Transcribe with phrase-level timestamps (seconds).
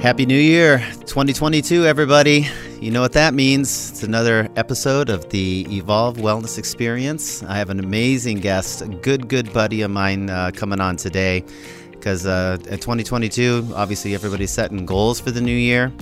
[0.00, 2.48] Happy New Year 2022, everybody.
[2.80, 3.90] You know what that means.
[3.90, 7.42] It's another episode of the Evolve Wellness Experience.
[7.42, 11.44] I have an amazing guest, a good, good buddy of mine uh, coming on today
[11.90, 15.92] because uh, in 2022, obviously, everybody's setting goals for the new year.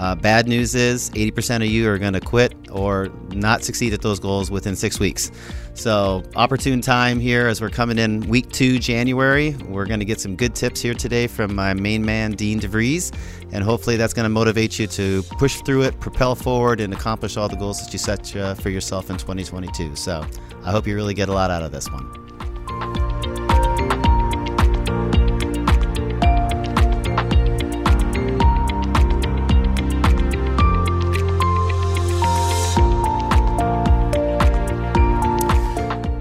[0.00, 4.00] Uh, bad news is 80% of you are going to quit or not succeed at
[4.00, 5.30] those goals within six weeks.
[5.74, 9.54] So, opportune time here as we're coming in week two, January.
[9.68, 13.14] We're going to get some good tips here today from my main man, Dean DeVries.
[13.52, 17.36] And hopefully, that's going to motivate you to push through it, propel forward, and accomplish
[17.36, 19.96] all the goals that you set uh, for yourself in 2022.
[19.96, 20.26] So,
[20.64, 22.29] I hope you really get a lot out of this one.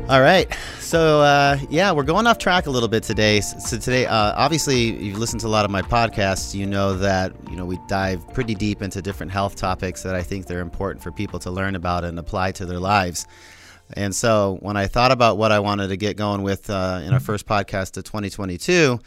[0.09, 0.52] All right.
[0.80, 3.41] So, uh, yeah, we're going off track a little bit today.
[3.41, 6.56] So, today, uh, obviously, you've listened to a lot of my podcasts.
[6.56, 10.23] You know that, you know, we dive pretty deep into different health topics that I
[10.23, 13.28] think they're important for people to learn about and apply to their lives.
[13.94, 17.14] And so, when I thought about what I wanted to get going with uh, in
[17.14, 19.00] our first podcast of 2022,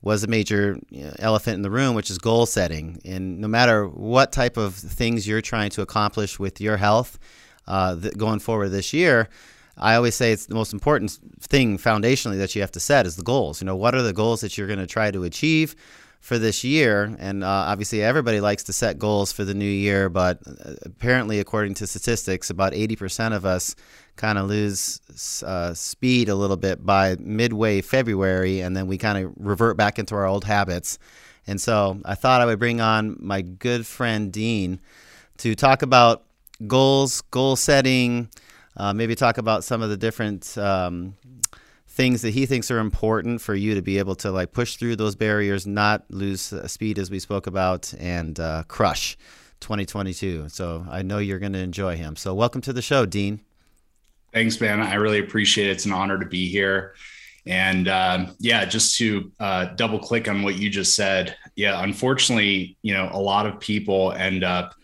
[0.00, 0.78] was a major
[1.18, 2.98] elephant in the room, which is goal setting.
[3.04, 7.18] And no matter what type of things you're trying to accomplish with your health
[7.66, 9.28] uh, th- going forward this year,
[9.76, 13.16] I always say it's the most important thing foundationally that you have to set is
[13.16, 13.60] the goals.
[13.60, 15.76] You know, what are the goals that you're going to try to achieve
[16.20, 17.14] for this year?
[17.18, 21.40] And uh, obviously, everybody likes to set goals for the new year, but uh, apparently,
[21.40, 23.76] according to statistics, about 80% of us
[24.16, 25.00] kind of lose
[25.44, 29.98] uh, speed a little bit by midway February, and then we kind of revert back
[29.98, 30.98] into our old habits.
[31.46, 34.80] And so I thought I would bring on my good friend Dean
[35.38, 36.24] to talk about
[36.66, 38.30] goals, goal setting
[38.76, 41.16] uh, maybe talk about some of the different um,
[41.88, 44.96] things that he thinks are important for you to be able to like push through
[44.96, 49.16] those barriers, not lose speed as we spoke about, and uh, crush
[49.60, 50.48] 2022.
[50.48, 52.16] So I know you're going to enjoy him.
[52.16, 53.40] So welcome to the show, Dean.
[54.32, 54.82] Thanks, man.
[54.82, 55.70] I really appreciate it.
[55.70, 56.94] It's an honor to be here.
[57.46, 61.36] And uh, yeah, just to uh, double click on what you just said.
[61.54, 64.74] Yeah, unfortunately, you know, a lot of people end up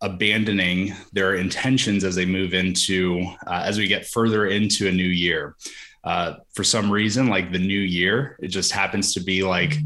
[0.00, 5.02] abandoning their intentions as they move into uh, as we get further into a new
[5.02, 5.56] year.
[6.02, 9.76] Uh, for some reason like the new year it just happens to be like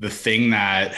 [0.00, 0.92] the thing that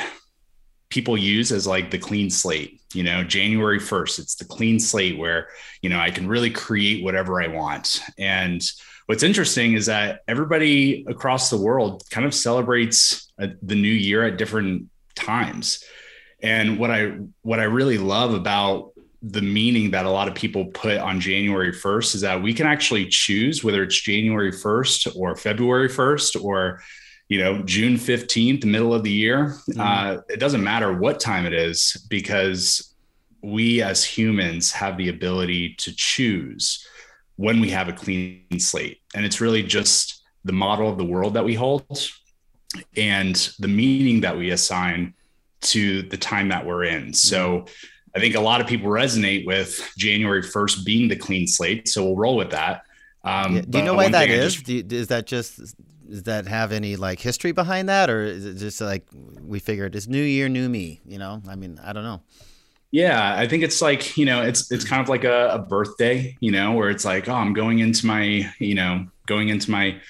[0.88, 5.18] people use as like the clean slate you know january 1st it's the clean slate
[5.18, 5.48] where
[5.82, 8.00] you know i can really create whatever i want.
[8.16, 8.62] And
[9.04, 14.24] what's interesting is that everybody across the world kind of celebrates uh, the new year
[14.24, 15.84] at different times
[16.42, 20.66] and what I what I really love about the meaning that a lot of people
[20.66, 25.34] put on January 1st is that we can actually choose whether it's January 1st or
[25.34, 26.80] February 1st or
[27.28, 29.56] you know June 15th, middle of the year.
[29.70, 29.80] Mm-hmm.
[29.80, 32.94] Uh, it doesn't matter what time it is because
[33.42, 36.86] we as humans have the ability to choose
[37.36, 41.34] when we have a clean slate, and it's really just the model of the world
[41.34, 41.84] that we hold
[42.96, 45.14] and the meaning that we assign
[45.60, 47.12] to the time that we're in.
[47.12, 47.66] So
[48.14, 51.88] I think a lot of people resonate with January 1st being the clean slate.
[51.88, 52.82] So we'll roll with that.
[53.24, 53.62] Um, yeah.
[53.68, 54.54] Do you know why that is?
[54.54, 55.60] Just, you, is that just
[56.08, 59.06] does that have any like history behind that, or is it just like
[59.42, 61.00] we figured it's New Year, new me?
[61.04, 62.22] You know, I mean, I don't know.
[62.90, 66.36] Yeah, I think it's like you know, it's it's kind of like a, a birthday,
[66.40, 70.00] you know, where it's like, oh, I'm going into my, you know, going into my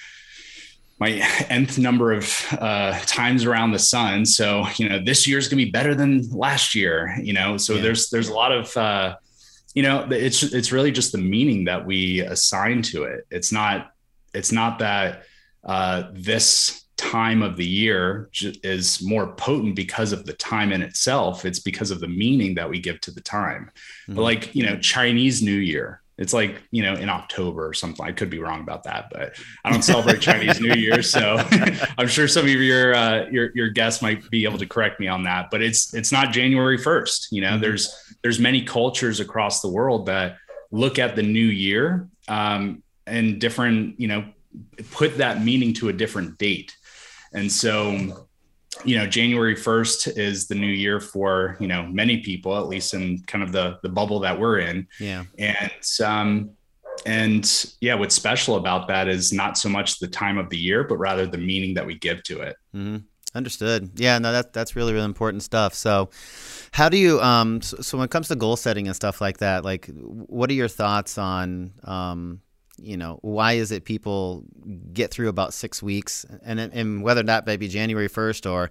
[0.99, 1.11] my
[1.49, 4.25] nth number of uh, times around the sun.
[4.25, 7.15] So you know, this year is going to be better than last year.
[7.21, 7.81] You know, so yeah.
[7.81, 9.15] there's there's a lot of uh,
[9.73, 13.25] you know, it's it's really just the meaning that we assign to it.
[13.31, 13.91] It's not
[14.33, 15.23] it's not that
[15.63, 18.29] uh, this time of the year
[18.61, 21.45] is more potent because of the time in itself.
[21.45, 23.71] It's because of the meaning that we give to the time.
[24.03, 24.15] Mm-hmm.
[24.15, 28.05] But like you know, Chinese New Year it's like, you know, in October or something.
[28.05, 31.01] I could be wrong about that, but I don't celebrate Chinese New Year.
[31.01, 31.37] So
[31.97, 35.07] I'm sure some of your, uh, your, your guests might be able to correct me
[35.07, 37.27] on that, but it's, it's not January 1st.
[37.31, 37.61] You know, mm-hmm.
[37.61, 40.35] there's, there's many cultures across the world that
[40.71, 44.25] look at the new year um, and different, you know,
[44.91, 46.75] put that meaning to a different date.
[47.33, 48.27] And so
[48.85, 52.93] you know january 1st is the new year for you know many people at least
[52.93, 54.87] in kind of the the bubble that we're in.
[54.99, 55.23] Yeah.
[55.37, 55.71] And
[56.03, 56.51] um
[57.05, 60.83] and yeah what's special about that is not so much the time of the year
[60.83, 62.57] but rather the meaning that we give to it.
[62.75, 62.97] Mm-hmm.
[63.35, 63.91] understood.
[63.95, 65.73] Yeah no that, that's really really important stuff.
[65.73, 66.09] So
[66.71, 69.39] how do you um so, so when it comes to goal setting and stuff like
[69.39, 72.41] that like what are your thoughts on um
[72.81, 74.43] you know why is it people
[74.93, 78.69] get through about six weeks and and whether that may be January first or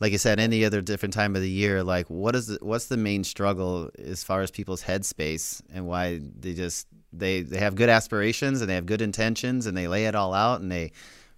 [0.00, 2.86] like you said, any other different time of the year, like what is the, what's
[2.86, 7.74] the main struggle as far as people's headspace and why they just they they have
[7.74, 10.92] good aspirations and they have good intentions and they lay it all out and they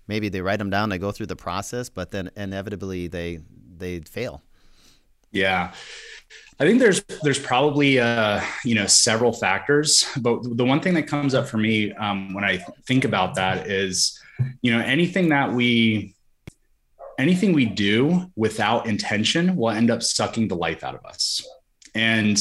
[0.08, 3.40] maybe they write them down, they go through the process, but then inevitably they
[3.78, 4.42] they fail.
[5.32, 5.72] Yeah.
[6.60, 11.04] I think there's there's probably uh, you know several factors, but the one thing that
[11.04, 14.20] comes up for me um, when I think about that is
[14.60, 16.14] you know anything that we
[17.18, 21.42] anything we do without intention will end up sucking the life out of us.
[21.94, 22.36] And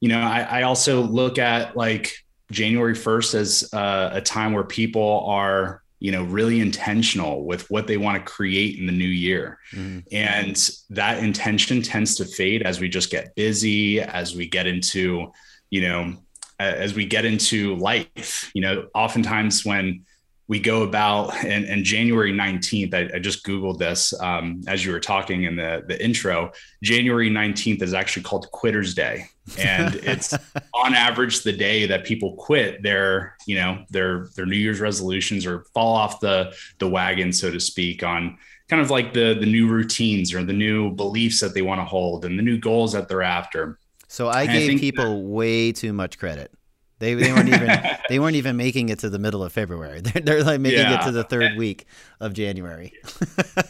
[0.00, 2.12] you know I, I also look at like
[2.50, 7.86] January 1st as uh, a time where people are you know really intentional with what
[7.86, 10.02] they want to create in the new year mm.
[10.12, 15.32] and that intention tends to fade as we just get busy as we get into
[15.70, 16.14] you know
[16.58, 20.04] as we get into life you know oftentimes when
[20.46, 24.92] we go about and, and January 19th, I, I just Googled this um, as you
[24.92, 26.52] were talking in the, the intro.
[26.82, 29.26] January 19th is actually called Quitter's Day.
[29.58, 30.34] And it's
[30.74, 35.46] on average the day that people quit their, you know, their their New Year's resolutions
[35.46, 38.38] or fall off the the wagon, so to speak, on
[38.68, 41.84] kind of like the the new routines or the new beliefs that they want to
[41.84, 43.78] hold and the new goals that they're after.
[44.08, 46.52] So I and gave I people that, way too much credit.
[46.98, 47.70] They, they weren't even
[48.08, 50.00] they weren't even making it to the middle of February.
[50.04, 51.00] They're, they're like making yeah.
[51.00, 51.86] it to the third week
[52.20, 52.92] of January.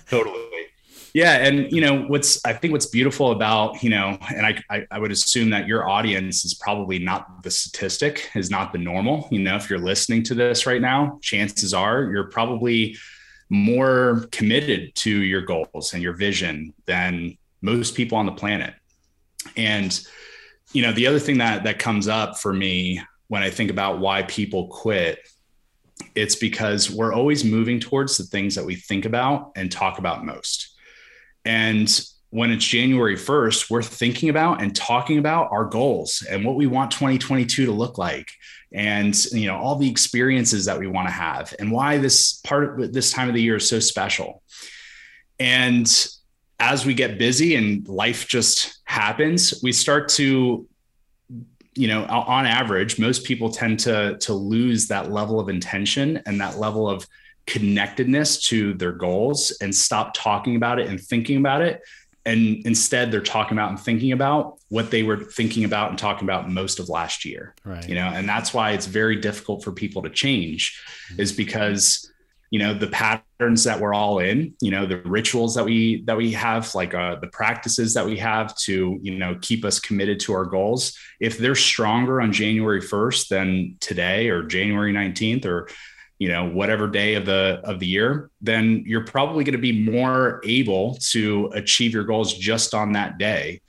[0.08, 0.40] totally.
[1.14, 4.86] Yeah, and you know what's I think what's beautiful about you know, and I, I,
[4.90, 9.28] I would assume that your audience is probably not the statistic, is not the normal.
[9.30, 12.96] You know, if you're listening to this right now, chances are you're probably
[13.48, 18.74] more committed to your goals and your vision than most people on the planet.
[19.56, 19.96] And
[20.72, 23.00] you know, the other thing that that comes up for me
[23.34, 25.18] when I think about why people quit,
[26.14, 30.24] it's because we're always moving towards the things that we think about and talk about
[30.24, 30.72] most.
[31.44, 31.90] And
[32.30, 36.68] when it's January 1st, we're thinking about and talking about our goals and what we
[36.68, 38.28] want 2022 to look like
[38.72, 42.80] and you know all the experiences that we want to have and why this part
[42.80, 44.44] of this time of the year is so special.
[45.40, 45.88] And
[46.60, 50.68] as we get busy and life just happens, we start to
[51.74, 56.40] you know on average most people tend to to lose that level of intention and
[56.40, 57.06] that level of
[57.46, 61.82] connectedness to their goals and stop talking about it and thinking about it.
[62.26, 66.24] And instead they're talking about and thinking about what they were thinking about and talking
[66.24, 67.54] about most of last year.
[67.64, 67.86] Right.
[67.86, 70.80] You know and that's why it's very difficult for people to change
[71.10, 71.20] mm-hmm.
[71.20, 72.10] is because
[72.54, 76.16] you know the patterns that we're all in you know the rituals that we that
[76.16, 80.20] we have like uh, the practices that we have to you know keep us committed
[80.20, 85.68] to our goals if they're stronger on january 1st than today or january 19th or
[86.20, 89.90] you know whatever day of the of the year then you're probably going to be
[89.90, 93.60] more able to achieve your goals just on that day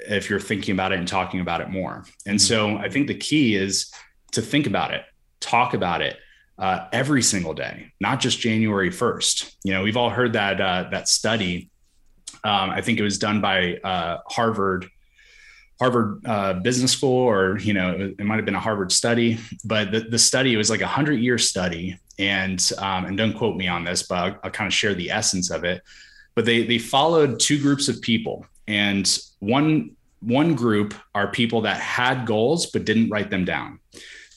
[0.00, 2.78] if you're thinking about it and talking about it more and mm-hmm.
[2.78, 3.92] so i think the key is
[4.32, 5.04] to think about it
[5.38, 6.16] talk about it
[6.58, 9.54] uh, every single day, not just January 1st.
[9.64, 11.70] You know, we've all heard that uh, that study.
[12.44, 14.88] Um, I think it was done by uh, Harvard
[15.80, 19.38] Harvard uh, Business School, or you know, it, might have been a Harvard study.
[19.64, 23.56] But the, the study was like a hundred year study, and um, and don't quote
[23.56, 25.82] me on this, but I'll, I'll kind of share the essence of it.
[26.36, 31.78] But they they followed two groups of people, and one one group are people that
[31.78, 33.78] had goals but didn't write them down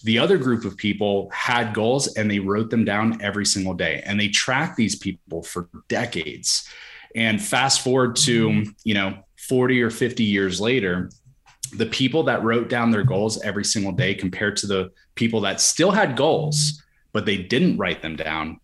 [0.04, 4.02] the other group of people had goals and they wrote them down every single day
[4.06, 6.68] and they tracked these people for decades.
[7.16, 8.70] And fast forward to, mm-hmm.
[8.84, 11.10] you know, 40 or 50 years later,
[11.76, 15.60] the people that wrote down their goals every single day compared to the people that
[15.60, 18.60] still had goals, but they didn't write them down.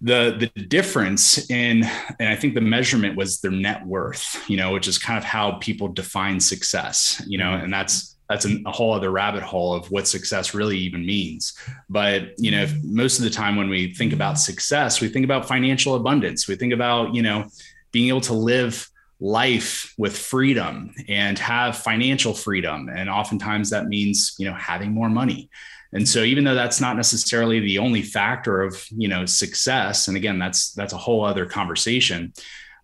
[0.00, 1.82] The, the difference in
[2.20, 5.24] and i think the measurement was their net worth you know which is kind of
[5.24, 7.64] how people define success you know mm-hmm.
[7.64, 11.54] and that's that's a, a whole other rabbit hole of what success really even means.
[11.88, 15.48] But you know, most of the time when we think about success, we think about
[15.48, 16.46] financial abundance.
[16.46, 17.46] We think about you know
[17.92, 18.88] being able to live
[19.20, 25.08] life with freedom and have financial freedom, and oftentimes that means you know having more
[25.08, 25.48] money.
[25.94, 30.16] And so even though that's not necessarily the only factor of you know success, and
[30.16, 32.34] again that's that's a whole other conversation.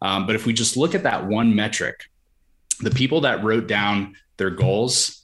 [0.00, 2.04] Um, but if we just look at that one metric,
[2.80, 5.24] the people that wrote down their goals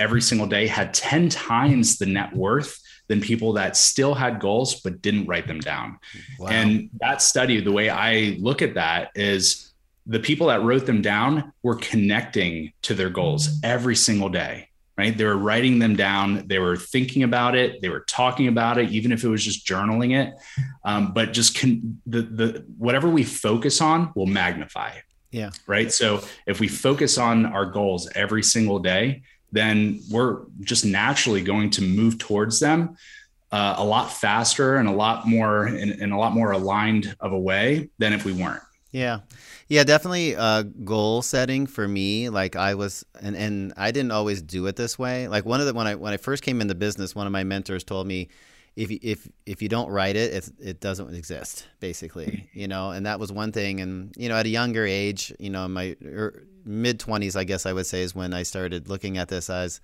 [0.00, 4.80] every single day had 10 times the net worth than people that still had goals
[4.80, 5.98] but didn't write them down.
[6.38, 6.48] Wow.
[6.48, 9.72] And that study, the way I look at that is
[10.06, 14.68] the people that wrote them down were connecting to their goals every single day.
[14.96, 15.16] right?
[15.16, 18.90] They were writing them down, they were thinking about it, they were talking about it,
[18.90, 20.34] even if it was just journaling it.
[20.84, 24.92] Um, but just can the the whatever we focus on will magnify.
[25.30, 25.50] Yeah.
[25.66, 25.92] Right.
[25.92, 31.70] So if we focus on our goals every single day, then we're just naturally going
[31.70, 32.96] to move towards them
[33.52, 37.32] uh, a lot faster and a lot more in, in a lot more aligned of
[37.32, 38.62] a way than if we weren't.
[38.92, 39.20] Yeah.
[39.68, 42.28] Yeah, definitely uh, goal setting for me.
[42.28, 45.28] Like I was, and, and I didn't always do it this way.
[45.28, 47.44] Like one of the when I when I first came into business, one of my
[47.44, 48.30] mentors told me,
[48.74, 52.48] if if if you don't write it, it it doesn't exist, basically.
[52.52, 53.80] You know, and that was one thing.
[53.80, 57.66] And you know, at a younger age, you know, my er, mid twenties, I guess
[57.66, 59.80] I would say, is when I started looking at this as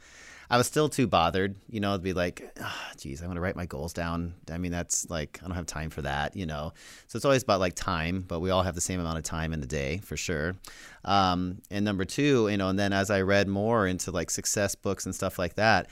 [0.48, 3.40] I was still too bothered, you know, to be like, oh, geez, I want to
[3.40, 4.34] write my goals down.
[4.48, 6.72] I mean, that's like, I don't have time for that, you know.
[7.08, 9.52] So it's always about like time, but we all have the same amount of time
[9.52, 10.54] in the day for sure.
[11.04, 14.76] Um, and number two, you know, and then as I read more into like success
[14.76, 15.88] books and stuff like that,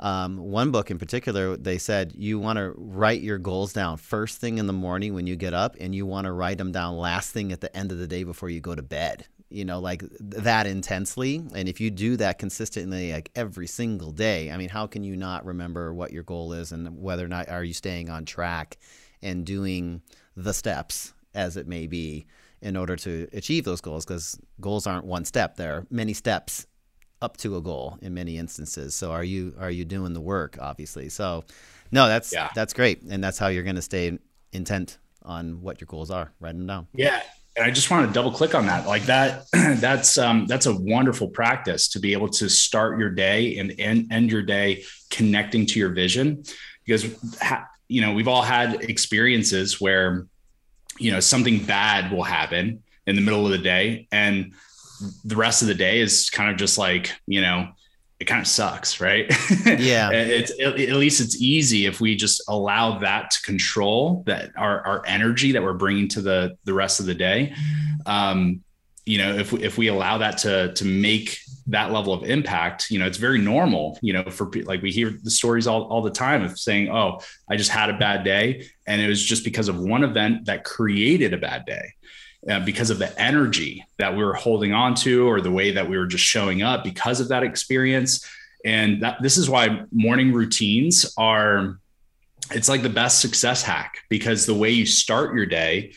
[0.00, 4.40] um, one book in particular, they said you want to write your goals down first
[4.40, 6.96] thing in the morning when you get up, and you want to write them down
[6.96, 9.78] last thing at the end of the day before you go to bed you know,
[9.78, 11.42] like that intensely.
[11.54, 15.16] And if you do that consistently, like every single day, I mean, how can you
[15.16, 18.76] not remember what your goal is and whether or not are you staying on track
[19.22, 20.02] and doing
[20.36, 22.26] the steps as it may be
[22.60, 24.04] in order to achieve those goals?
[24.04, 26.66] Because goals aren't one step; there are many steps
[27.22, 28.94] up to a goal in many instances.
[28.94, 30.58] So are you are you doing the work?
[30.60, 31.08] Obviously.
[31.08, 31.44] So
[31.92, 32.50] no, that's yeah.
[32.54, 34.18] that's great, and that's how you're going to stay
[34.52, 36.32] intent on what your goals are.
[36.40, 36.88] Write them down.
[36.92, 37.22] Yeah,
[37.56, 38.86] and I just want to double click on that.
[38.86, 43.58] Like that, that's um, that's a wonderful practice to be able to start your day
[43.58, 46.42] and end, end your day connecting to your vision,
[46.84, 47.04] because
[47.88, 50.26] you know we've all had experiences where
[50.98, 54.52] you know something bad will happen in the middle of the day, and
[55.24, 57.68] the rest of the day is kind of just like you know
[58.24, 59.26] it kind of sucks, right?
[59.66, 60.10] Yeah.
[60.12, 65.02] it's at least it's easy if we just allow that to control that our, our
[65.06, 67.54] energy that we're bringing to the the rest of the day.
[68.06, 68.62] Um,
[69.04, 72.90] you know, if we, if we allow that to to make that level of impact,
[72.90, 73.98] you know, it's very normal.
[74.00, 77.20] You know, for like we hear the stories all all the time of saying, "Oh,
[77.50, 80.64] I just had a bad day," and it was just because of one event that
[80.64, 81.92] created a bad day
[82.48, 85.88] uh, because of the energy that we were holding on to or the way that
[85.88, 88.28] we were just showing up because of that experience.
[88.64, 91.78] And that, this is why morning routines are
[92.50, 95.92] it's like the best success hack because the way you start your day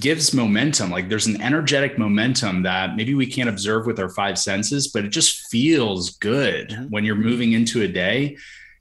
[0.00, 4.36] gives momentum like there's an energetic momentum that maybe we can't observe with our five
[4.36, 6.84] senses but it just feels good mm-hmm.
[6.86, 8.36] when you're moving into a day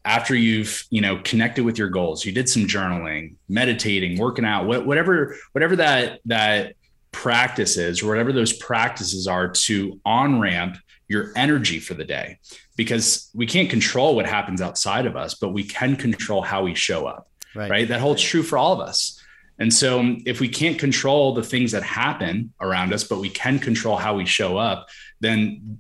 [0.06, 4.66] after you've you know connected with your goals you did some journaling meditating working out
[4.66, 6.77] whatever whatever that that
[7.18, 12.38] practices or whatever those practices are to on ramp your energy for the day.
[12.76, 16.76] Because we can't control what happens outside of us but we can control how we
[16.76, 17.88] show up right, right?
[17.88, 19.20] that holds true for all of us.
[19.60, 23.30] And so um, if we can't control the things that happen around us but we
[23.30, 24.88] can control how we show up
[25.20, 25.80] then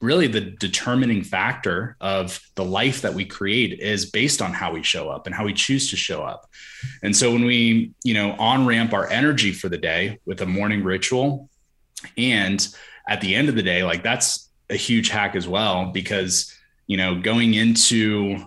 [0.00, 4.82] really the determining factor of the life that we create is based on how we
[4.82, 6.48] show up and how we choose to show up.
[7.02, 10.46] And so when we, you know, on ramp our energy for the day with a
[10.46, 11.50] morning ritual
[12.16, 12.66] and
[13.08, 16.54] at the end of the day, like that's a huge hack as well because,
[16.86, 18.38] you know, going into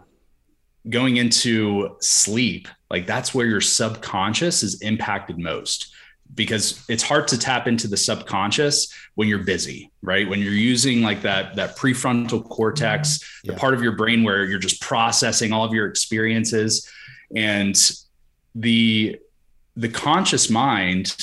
[0.90, 5.94] going into sleep, like that's where your subconscious is impacted most
[6.34, 10.28] because it's hard to tap into the subconscious when you're busy right?
[10.28, 13.50] When you're using like that that prefrontal cortex mm-hmm.
[13.50, 13.54] yeah.
[13.54, 16.90] the part of your brain where you're just processing all of your experiences.
[17.36, 17.80] And
[18.56, 19.18] the
[19.76, 21.16] the conscious mind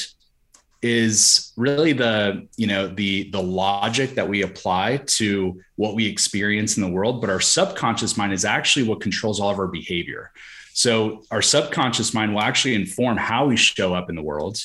[0.80, 6.76] is really the you know the the logic that we apply to what we experience
[6.76, 10.30] in the world but our subconscious mind is actually what controls all of our behavior.
[10.72, 14.60] So our subconscious mind will actually inform how we show up in the world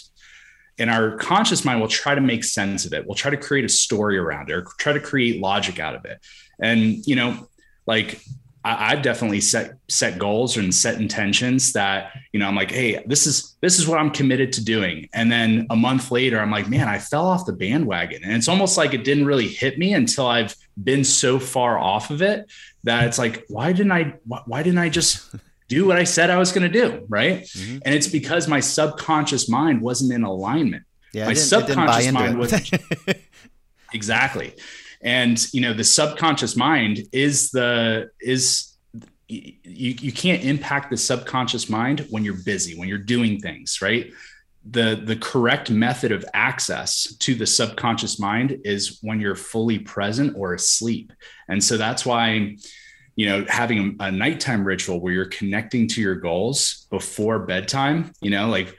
[0.80, 3.66] and our conscious mind will try to make sense of it we'll try to create
[3.66, 6.20] a story around it or try to create logic out of it
[6.60, 7.48] and you know
[7.86, 8.22] like
[8.66, 13.04] I, have definitely set set goals and set intentions that you know I'm like, hey,
[13.06, 15.10] this is this is what I'm committed to doing.
[15.14, 18.24] And then a month later, I'm like, man, I fell off the bandwagon.
[18.24, 22.10] And it's almost like it didn't really hit me until I've been so far off
[22.10, 22.50] of it
[22.84, 25.36] that it's like, why didn't I why, why didn't I just
[25.74, 27.06] do what I said I was going to do.
[27.08, 27.44] Right.
[27.44, 27.80] Mm-hmm.
[27.86, 30.84] And it's because my subconscious mind wasn't in alignment.
[31.14, 32.72] Yeah, my subconscious mind was
[33.94, 34.54] exactly.
[35.02, 38.76] And, you know, the subconscious mind is the, is,
[39.28, 44.12] you, you can't impact the subconscious mind when you're busy, when you're doing things, right?
[44.66, 50.34] the the correct method of access to the subconscious mind is when you're fully present
[50.38, 51.12] or asleep
[51.50, 52.56] and so that's why
[53.16, 58.12] you know having a, a nighttime ritual where you're connecting to your goals before bedtime
[58.22, 58.76] you know like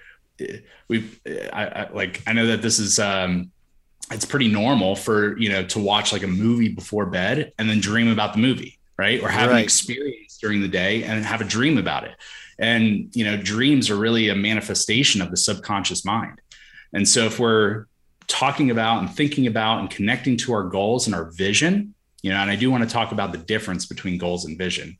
[0.88, 1.08] we
[1.52, 3.50] I, I like i know that this is um
[4.10, 7.80] it's pretty normal for you know to watch like a movie before bed and then
[7.80, 9.58] dream about the movie right or have right.
[9.58, 12.14] an experience during the day and have a dream about it
[12.58, 16.40] and, you know, dreams are really a manifestation of the subconscious mind.
[16.92, 17.86] And so if we're
[18.26, 22.38] talking about and thinking about and connecting to our goals and our vision, you know,
[22.38, 24.96] and I do want to talk about the difference between goals and vision.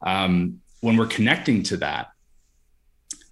[0.00, 2.12] Um, when we're connecting to that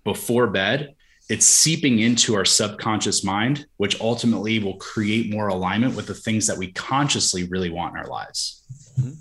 [0.02, 0.96] before bed,
[1.28, 6.48] it's seeping into our subconscious mind, which ultimately will create more alignment with the things
[6.48, 8.64] that we consciously really want in our lives.
[8.98, 9.12] Mm-hmm.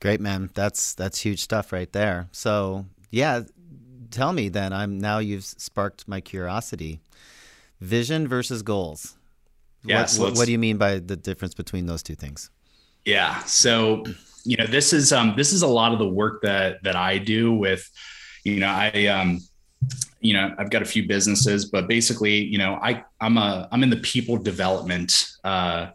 [0.00, 0.48] Great, man.
[0.54, 2.28] That's that's huge stuff right there.
[2.32, 3.42] So yeah,
[4.10, 4.72] tell me then.
[4.72, 7.00] I'm now you've sparked my curiosity.
[7.82, 9.18] Vision versus goals.
[9.84, 10.00] Yeah.
[10.00, 12.50] What, so what, what do you mean by the difference between those two things?
[13.08, 13.42] Yeah.
[13.44, 14.04] So
[14.44, 17.16] you know this is um this is a lot of the work that that I
[17.16, 17.90] do with
[18.44, 19.40] you know I um
[20.20, 23.82] you know I've got a few businesses but basically you know I I'm a I'm
[23.82, 25.88] in the people development uh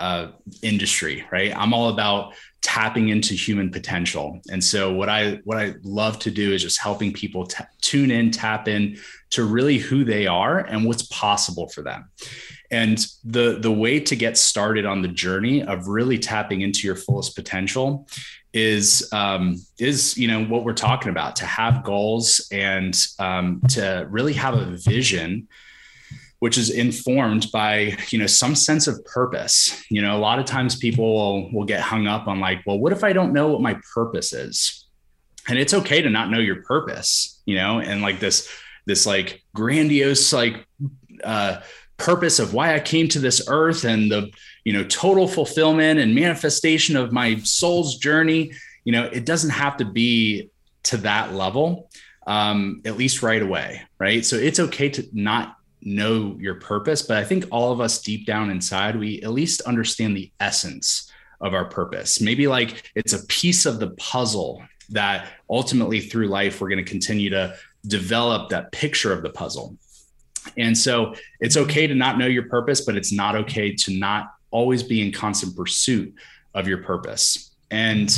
[0.00, 0.28] uh
[0.62, 2.32] industry right I'm all about
[2.66, 4.40] tapping into human potential.
[4.50, 8.10] And so what I what I love to do is just helping people t- tune
[8.10, 8.98] in, tap in
[9.30, 12.10] to really who they are and what's possible for them.
[12.70, 16.96] And the the way to get started on the journey of really tapping into your
[16.96, 18.08] fullest potential
[18.52, 24.06] is um, is you know what we're talking about to have goals and um, to
[24.10, 25.48] really have a vision
[26.38, 29.84] which is informed by you know some sense of purpose.
[29.90, 32.78] You know a lot of times people will, will get hung up on like well
[32.78, 34.86] what if i don't know what my purpose is?
[35.48, 38.48] And it's okay to not know your purpose you know and like this
[38.86, 40.66] this like grandiose like
[41.24, 41.60] uh
[41.96, 44.30] purpose of why i came to this earth and the
[44.64, 48.52] you know total fulfillment and manifestation of my soul's journey
[48.84, 50.50] you know it doesn't have to be
[50.82, 51.90] to that level
[52.26, 57.16] um, at least right away right so it's okay to not know your purpose, but
[57.16, 61.54] I think all of us deep down inside, we at least understand the essence of
[61.54, 62.20] our purpose.
[62.20, 66.90] Maybe like it's a piece of the puzzle that ultimately through life, we're going to
[66.90, 67.56] continue to
[67.86, 69.76] develop that picture of the puzzle.
[70.56, 74.32] And so it's okay to not know your purpose, but it's not okay to not
[74.50, 76.14] always be in constant pursuit
[76.54, 77.54] of your purpose.
[77.70, 78.16] And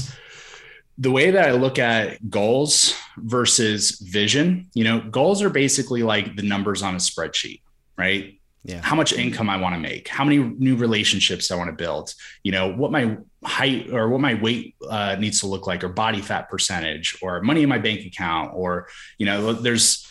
[0.99, 6.37] the way that I look at goals versus vision, you know, goals are basically like
[6.37, 7.63] the numbers on a spreadsheet,
[7.97, 8.35] right?
[8.65, 8.81] Yeah.
[8.83, 12.13] How much income I want to make, how many new relationships I want to build,
[12.43, 15.89] you know, what my height or what my weight uh, needs to look like, or
[15.89, 20.05] body fat percentage, or money in my bank account, or, you know, there's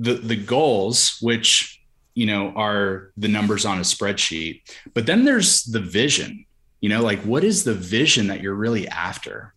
[0.00, 1.80] the, the goals, which,
[2.14, 4.62] you know, are the numbers on a spreadsheet.
[4.94, 6.46] But then there's the vision,
[6.80, 9.54] you know, like what is the vision that you're really after?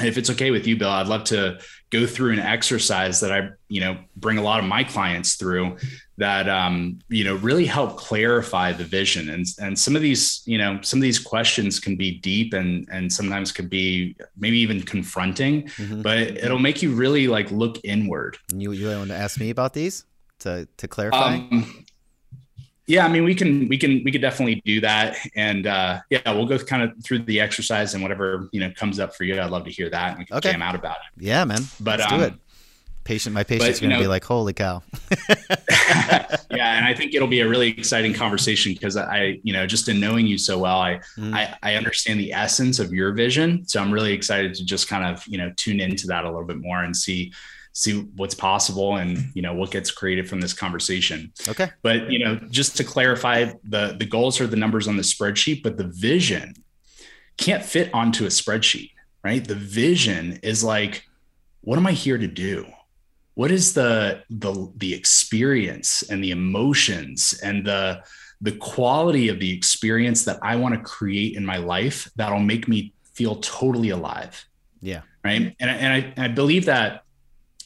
[0.00, 1.58] if it's okay with you bill i'd love to
[1.90, 5.76] go through an exercise that i you know bring a lot of my clients through
[6.18, 10.58] that um, you know really help clarify the vision and and some of these you
[10.58, 14.82] know some of these questions can be deep and and sometimes could be maybe even
[14.82, 16.02] confronting mm-hmm.
[16.02, 19.72] but it'll make you really like look inward you you want to ask me about
[19.72, 20.04] these
[20.40, 21.84] to to clarify um,
[22.88, 26.20] yeah, I mean, we can, we can, we could definitely do that, and uh, yeah,
[26.32, 29.38] we'll go kind of through the exercise and whatever you know comes up for you.
[29.38, 30.52] I'd love to hear that, and we can okay.
[30.52, 31.22] jam out about it.
[31.22, 31.64] Yeah, man.
[31.80, 32.34] But Let's um, do it.
[33.08, 34.82] Patient, my patient's going to be like, "Holy cow!"
[36.50, 39.88] yeah, and I think it'll be a really exciting conversation because I, you know, just
[39.88, 41.32] in knowing you so well, I, mm.
[41.32, 43.66] I, I understand the essence of your vision.
[43.66, 46.44] So I'm really excited to just kind of, you know, tune into that a little
[46.44, 47.32] bit more and see
[47.72, 52.18] see what's possible and you know what gets created from this conversation okay but you
[52.18, 55.86] know just to clarify the the goals are the numbers on the spreadsheet but the
[55.86, 56.52] vision
[57.36, 58.90] can't fit onto a spreadsheet
[59.22, 61.04] right the vision is like
[61.60, 62.66] what am i here to do
[63.38, 68.02] what is the the the experience and the emotions and the
[68.40, 72.66] the quality of the experience that i want to create in my life that'll make
[72.68, 74.46] me feel totally alive
[74.80, 77.02] yeah right and, and I, I believe that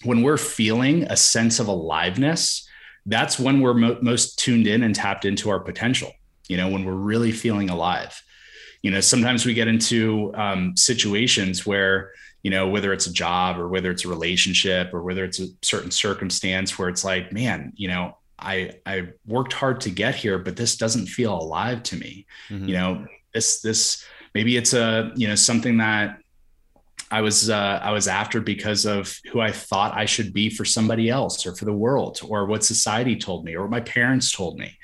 [0.05, 2.69] when we're feeling a sense of aliveness,
[3.07, 6.13] that's when we're mo- most tuned in and tapped into our potential.
[6.49, 8.21] You know, when we're really feeling alive.
[8.83, 12.11] You know, sometimes we get into um, situations where,
[12.43, 15.47] you know, whether it's a job or whether it's a relationship or whether it's a
[15.63, 20.39] certain circumstance where it's like, man, you know, I I worked hard to get here,
[20.39, 22.27] but this doesn't feel alive to me.
[22.49, 22.69] Mm-hmm.
[22.69, 26.19] You know, this this maybe it's a you know something that
[27.13, 30.65] I was uh, I was after because of who I thought I should be for
[30.65, 34.33] somebody else or for the world or what society told me or what my parents
[34.33, 34.77] told me.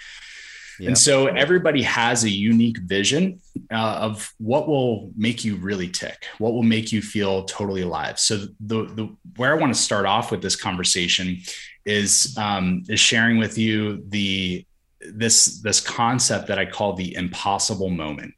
[0.79, 0.89] Yep.
[0.89, 3.41] And so everybody has a unique vision
[3.73, 8.19] uh, of what will make you really tick, what will make you feel totally alive.
[8.19, 11.39] So the the where I want to start off with this conversation
[11.85, 14.65] is um, is sharing with you the
[15.01, 18.35] this this concept that I call the impossible moment.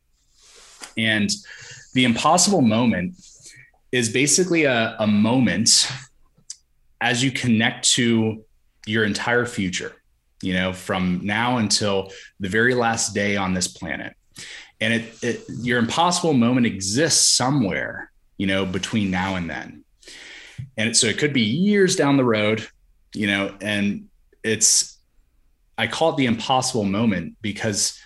[0.96, 1.30] And
[1.92, 3.16] the impossible moment
[3.92, 5.90] is basically a, a moment
[7.00, 8.44] as you connect to
[8.86, 9.99] your entire future,
[10.42, 14.14] you know, from now until the very last day on this planet.
[14.80, 19.84] And it, it your impossible moment exists somewhere, you know, between now and then.
[20.76, 22.66] And so it could be years down the road,
[23.14, 24.08] you know, and
[24.42, 24.98] it's
[25.76, 27.98] I call it the impossible moment because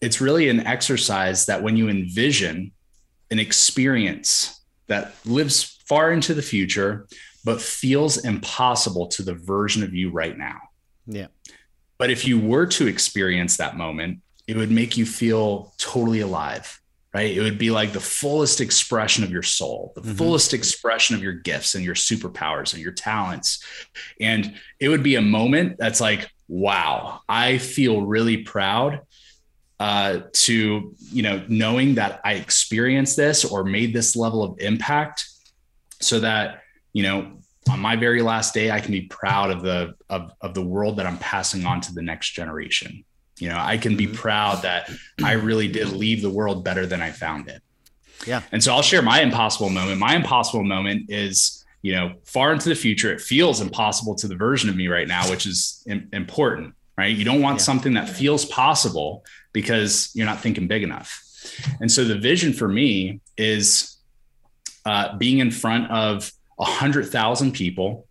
[0.00, 2.72] it's really an exercise that when you envision
[3.30, 7.06] an experience that lives far into the future,
[7.44, 10.60] but feels impossible to the version of you right now.
[11.06, 11.26] Yeah.
[12.02, 16.80] But if you were to experience that moment, it would make you feel totally alive,
[17.14, 17.30] right?
[17.30, 20.14] It would be like the fullest expression of your soul, the mm-hmm.
[20.14, 23.64] fullest expression of your gifts and your superpowers and your talents.
[24.20, 29.02] And it would be a moment that's like, wow, I feel really proud
[29.78, 35.28] uh, to you know knowing that I experienced this or made this level of impact,
[36.00, 36.62] so that
[36.92, 40.54] you know on my very last day I can be proud of the of, of
[40.54, 43.04] the world that I'm passing on to the next generation.
[43.38, 44.14] You know, I can be mm-hmm.
[44.14, 44.90] proud that
[45.22, 47.62] I really did leave the world better than I found it.
[48.26, 48.42] Yeah.
[48.52, 49.98] And so I'll share my impossible moment.
[49.98, 53.12] My impossible moment is, you know, far into the future.
[53.12, 57.14] It feels impossible to the version of me right now, which is Im- important, right?
[57.14, 57.64] You don't want yeah.
[57.64, 61.20] something that feels possible because you're not thinking big enough.
[61.80, 63.96] And so the vision for me is
[64.84, 68.06] uh, being in front of a hundred thousand people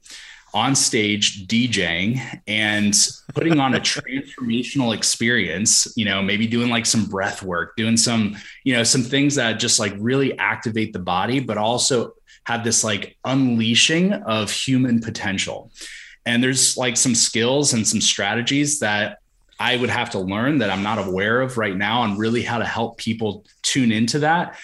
[0.54, 2.94] on stage DJing and
[3.34, 8.36] putting on a transformational experience, you know, maybe doing like some breath work, doing some,
[8.66, 12.14] you know, some things that just like really activate the body, but also
[12.46, 15.72] have this like unleashing of human potential.
[16.26, 19.20] And there's like some skills and some strategies that
[19.60, 22.58] I would have to learn that I'm not aware of right now and really how
[22.58, 24.58] to help people tune into that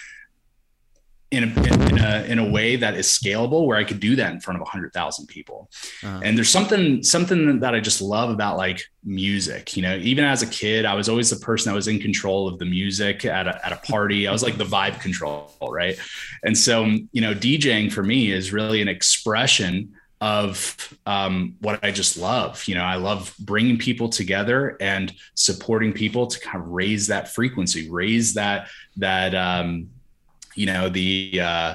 [1.30, 4.32] in a, in a, in a way that is scalable where I could do that
[4.32, 5.70] in front of a hundred thousand people.
[6.02, 6.20] Uh-huh.
[6.22, 10.42] And there's something, something that I just love about like music, you know, even as
[10.42, 13.46] a kid, I was always the person that was in control of the music at
[13.46, 14.26] a, at a party.
[14.26, 15.52] I was like the vibe control.
[15.60, 15.98] Right.
[16.44, 21.90] And so, you know, DJing for me is really an expression of um, what I
[21.90, 22.64] just love.
[22.66, 27.28] You know, I love bringing people together and supporting people to kind of raise that
[27.28, 29.90] frequency, raise that that um,
[30.58, 31.74] you know the uh,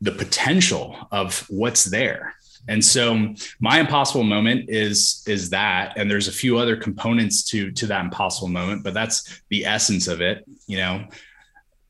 [0.00, 2.34] the potential of what's there.
[2.68, 7.70] And so my impossible moment is is that, and there's a few other components to
[7.72, 10.44] to that impossible moment, but that's the essence of it.
[10.66, 10.94] You know,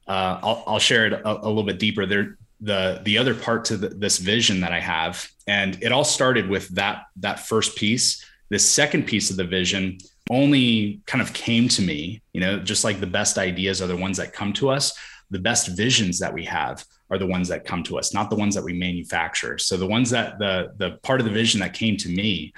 [0.09, 2.07] uh, I'll, I'll share it a, a little bit deeper.
[2.07, 6.05] There, the the other part to the, this vision that I have, and it all
[6.05, 8.25] started with that that first piece.
[8.49, 9.99] The second piece of the vision
[10.31, 13.97] only kind of came to me, you know, just like the best ideas are the
[13.97, 14.97] ones that come to us.
[15.33, 18.37] The best visions that we have are the ones that come to us, not the
[18.37, 19.59] ones that we manufacture.
[19.59, 22.53] So the ones that the the part of the vision that came to me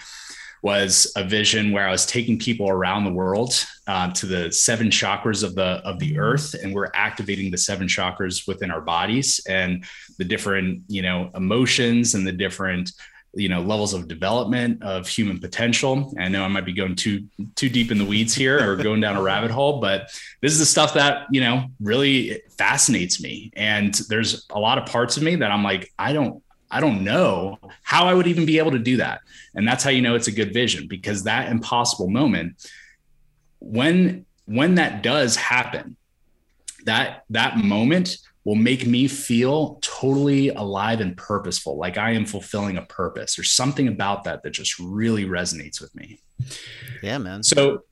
[0.62, 3.52] was a vision where I was taking people around the world
[3.86, 7.86] uh, to the seven chakras of the of the earth, and we're activating the seven
[7.86, 9.84] chakras within our bodies and
[10.18, 12.92] the different you know emotions and the different
[13.36, 16.14] you know levels of development of human potential.
[16.18, 19.00] I know I might be going too too deep in the weeds here or going
[19.00, 23.52] down a rabbit hole, but this is the stuff that you know really fascinates me.
[23.56, 27.04] And there's a lot of parts of me that I'm like, I don't I don't
[27.04, 29.20] know how I would even be able to do that.
[29.54, 32.68] And that's how you know it's a good vision because that impossible moment,
[33.60, 35.96] when when that does happen,
[36.84, 42.76] that that moment will make me feel totally alive and purposeful, like I am fulfilling
[42.76, 43.36] a purpose.
[43.36, 46.20] There's something about that that just really resonates with me.
[47.02, 47.42] Yeah, man.
[47.42, 47.84] So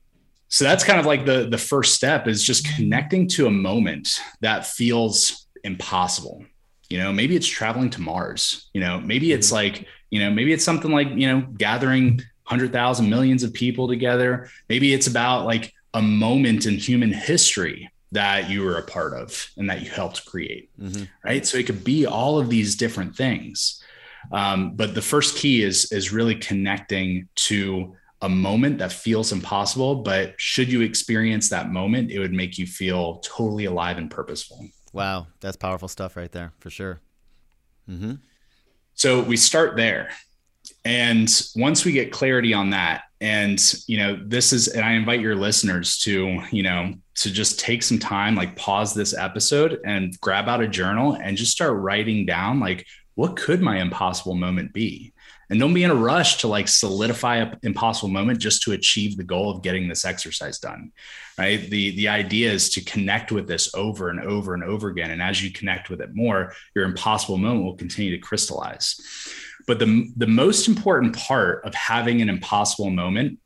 [0.53, 4.19] so that's kind of like the the first step is just connecting to a moment
[4.41, 6.45] that feels impossible
[6.89, 9.55] you know maybe it's traveling to mars you know maybe it's mm-hmm.
[9.55, 14.47] like you know maybe it's something like you know gathering 100,000 millions of people together
[14.69, 19.49] maybe it's about like a moment in human history that you were a part of
[19.57, 21.03] and that you helped create mm-hmm.
[21.23, 23.81] right so it could be all of these different things
[24.31, 29.95] um, but the first key is is really connecting to a moment that feels impossible
[29.95, 34.65] but should you experience that moment it would make you feel totally alive and purposeful
[34.93, 37.01] Wow, that's powerful stuff right there for sure.
[37.89, 38.13] Mm-hmm.
[38.93, 40.11] So we start there.
[40.85, 45.21] And once we get clarity on that, and you know, this is, and I invite
[45.21, 50.19] your listeners to, you know, to just take some time, like pause this episode and
[50.19, 54.73] grab out a journal and just start writing down, like, what could my impossible moment
[54.73, 55.13] be?
[55.49, 59.15] And don't be in a rush to like solidify an impossible moment just to achieve
[59.15, 60.91] the goal of getting this exercise done.
[61.37, 61.61] Right.
[61.69, 65.11] The the idea is to connect with this over and over and over again.
[65.11, 68.99] And as you connect with it more, your impossible moment will continue to crystallize.
[69.65, 73.39] But the, the most important part of having an impossible moment,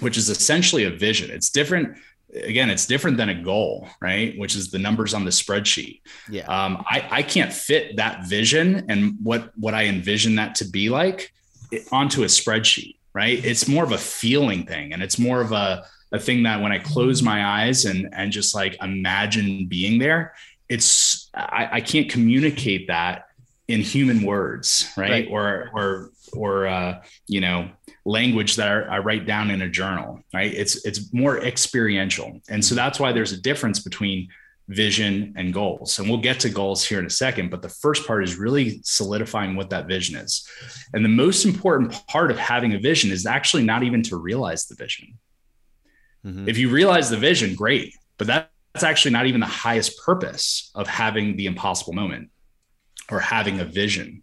[0.00, 1.96] which is essentially a vision, it's different
[2.34, 4.36] again, it's different than a goal, right?
[4.38, 6.00] Which is the numbers on the spreadsheet.
[6.28, 6.46] Yeah.
[6.46, 10.90] Um, I, I can't fit that vision and what what I envision that to be
[10.90, 11.32] like
[11.92, 13.44] onto a spreadsheet, right?
[13.44, 16.72] It's more of a feeling thing, and it's more of a a thing that when
[16.72, 20.34] I close my eyes and and just like imagine being there,
[20.68, 23.26] it's I, I can't communicate that
[23.68, 25.10] in human words, right?
[25.10, 25.28] right.
[25.30, 27.70] Or or or uh, you know
[28.04, 30.52] language that I, I, write down in a journal, right?
[30.52, 34.28] It's it's more experiential, and so that's why there's a difference between
[34.68, 35.98] vision and goals.
[35.98, 38.80] And we'll get to goals here in a second, but the first part is really
[38.82, 40.48] solidifying what that vision is.
[40.94, 44.66] And the most important part of having a vision is actually not even to realize
[44.66, 45.18] the vision.
[46.24, 46.48] Mm-hmm.
[46.48, 50.70] If you realize the vision, great, but that, that's actually not even the highest purpose
[50.74, 52.30] of having the impossible moment
[53.10, 54.22] or having a vision.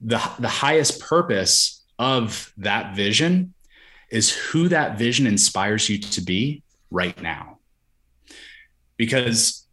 [0.00, 3.54] The, the highest purpose of that vision
[4.10, 7.58] is who that vision inspires you to be right now.
[8.96, 9.66] Because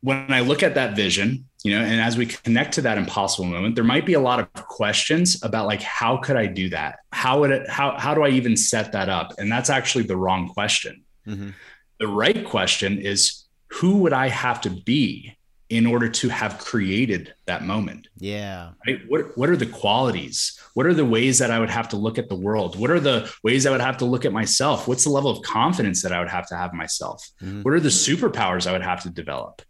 [0.00, 3.46] when I look at that vision, you know, and as we connect to that impossible
[3.46, 7.00] moment, there might be a lot of questions about like, how could I do that?
[7.12, 9.32] How would it, how, how do I even set that up?
[9.38, 11.04] And that's actually the wrong question.
[11.26, 11.50] Mm-hmm.
[11.98, 15.35] The right question is, who would I have to be
[15.68, 18.08] in order to have created that moment.
[18.18, 18.70] Yeah.
[18.86, 19.00] Right.
[19.08, 20.58] What what are the qualities?
[20.74, 22.78] What are the ways that I would have to look at the world?
[22.78, 24.86] What are the ways I would have to look at myself?
[24.86, 27.28] What's the level of confidence that I would have to have myself?
[27.42, 27.62] Mm-hmm.
[27.62, 29.62] What are the superpowers I would have to develop?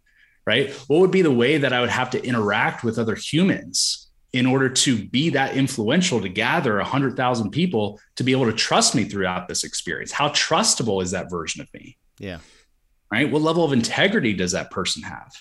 [0.45, 0.71] Right?
[0.87, 4.45] What would be the way that I would have to interact with other humans in
[4.45, 9.03] order to be that influential to gather 100,000 people to be able to trust me
[9.03, 10.11] throughout this experience?
[10.11, 11.97] How trustable is that version of me?
[12.19, 12.37] Yeah.
[13.11, 13.31] Right?
[13.31, 15.33] What level of integrity does that person have?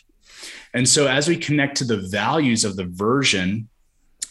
[0.75, 3.68] And so, as we connect to the values of the version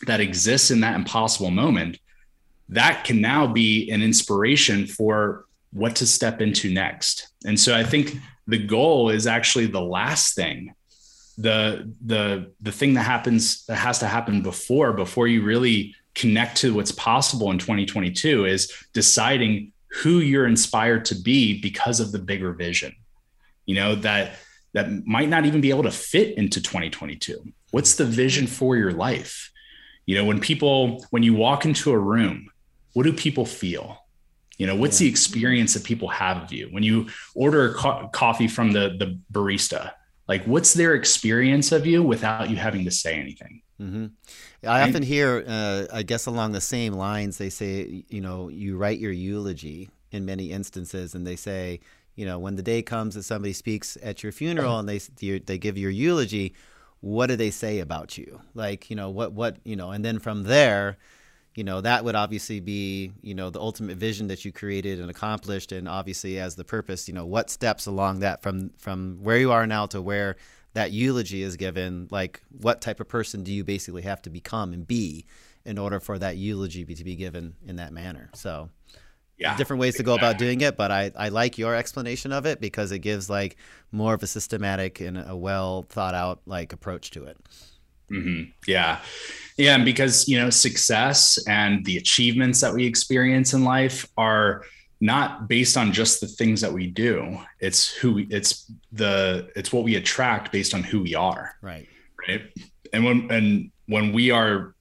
[0.07, 1.99] that exists in that impossible moment,
[2.69, 7.29] that can now be an inspiration for what to step into next.
[7.45, 8.15] And so, I think
[8.47, 10.73] the goal is actually the last thing
[11.37, 16.57] the the the thing that happens that has to happen before before you really connect
[16.57, 22.19] to what's possible in 2022 is deciding who you're inspired to be because of the
[22.19, 22.95] bigger vision
[23.65, 24.35] you know that
[24.75, 28.93] that might not even be able to fit into 2022 what's the vision for your
[28.93, 29.51] life?
[30.05, 32.49] You know when people when you walk into a room
[32.93, 33.97] what do people feel?
[34.57, 35.05] You know what's yeah.
[35.05, 36.67] the experience that people have of you?
[36.71, 39.91] When you order co- coffee from the the barista
[40.27, 43.61] like what's their experience of you without you having to say anything?
[43.81, 44.05] Mm-hmm.
[44.65, 48.77] i often hear uh, i guess along the same lines they say you know you
[48.77, 51.81] write your eulogy in many instances and they say
[52.15, 54.79] you know, when the day comes that somebody speaks at your funeral uh-huh.
[54.79, 56.53] and they they give your eulogy,
[57.01, 58.41] what do they say about you?
[58.53, 60.97] Like, you know, what what you know, and then from there,
[61.55, 65.09] you know, that would obviously be you know the ultimate vision that you created and
[65.09, 69.37] accomplished, and obviously as the purpose, you know, what steps along that from from where
[69.37, 70.37] you are now to where
[70.73, 74.73] that eulogy is given, like what type of person do you basically have to become
[74.73, 75.25] and be
[75.63, 78.29] in order for that eulogy to be given in that manner?
[78.33, 78.69] So
[79.37, 82.45] yeah, different ways to go about doing it, but I, I like your explanation of
[82.45, 83.57] it because it gives like
[83.91, 87.37] more of a systematic and a well thought out like approach to it.
[88.11, 88.51] Mm-hmm.
[88.67, 88.99] Yeah.
[89.57, 89.75] Yeah.
[89.75, 94.63] And because, you know, success and the achievements that we experience in life are
[95.01, 97.37] not based on just the things that we do.
[97.59, 101.55] It's who we, it's the, it's what we attract based on who we are.
[101.61, 101.87] Right.
[102.27, 102.41] Right.
[102.93, 104.75] And when, and when we are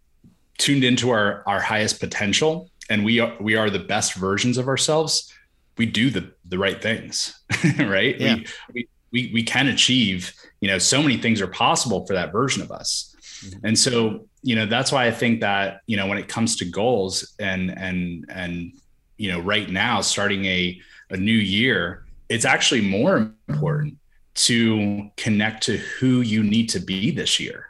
[0.59, 4.69] tuned into our, our highest potential, and we are we are the best versions of
[4.69, 5.33] ourselves
[5.77, 7.35] we do the the right things
[7.79, 8.37] right yeah.
[8.37, 12.33] we, we we we can achieve you know so many things are possible for that
[12.33, 13.67] version of us mm-hmm.
[13.67, 16.65] and so you know that's why i think that you know when it comes to
[16.65, 18.73] goals and and and
[19.17, 23.97] you know right now starting a a new year it's actually more important
[24.35, 27.67] to connect to who you need to be this year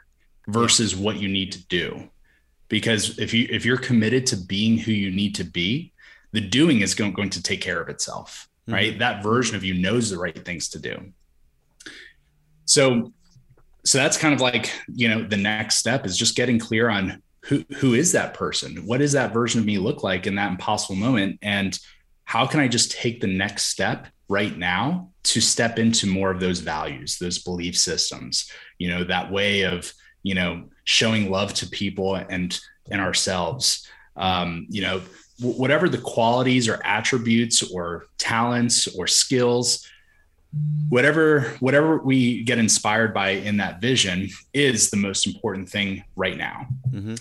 [0.47, 2.09] versus what you need to do
[2.67, 5.91] because if you if you're committed to being who you need to be
[6.31, 8.91] the doing is going, going to take care of itself right?
[8.91, 8.99] Mm-hmm.
[8.99, 11.11] that version of you knows the right things to do.
[12.65, 13.13] So
[13.83, 17.21] so that's kind of like you know the next step is just getting clear on
[17.41, 18.85] who who is that person?
[18.87, 21.39] What does that version of me look like in that impossible moment?
[21.41, 21.77] And
[22.25, 26.39] how can i just take the next step right now to step into more of
[26.39, 29.93] those values those belief systems you know that way of
[30.25, 32.59] you know showing love to people and
[32.91, 33.87] and ourselves.
[34.17, 35.01] Um, you know
[35.39, 39.85] w- whatever the qualities or attributes or talents or skills
[40.87, 46.37] whatever whatever we get inspired by in that vision is the most important thing right
[46.37, 46.67] now.
[46.89, 47.15] Mm-hmm.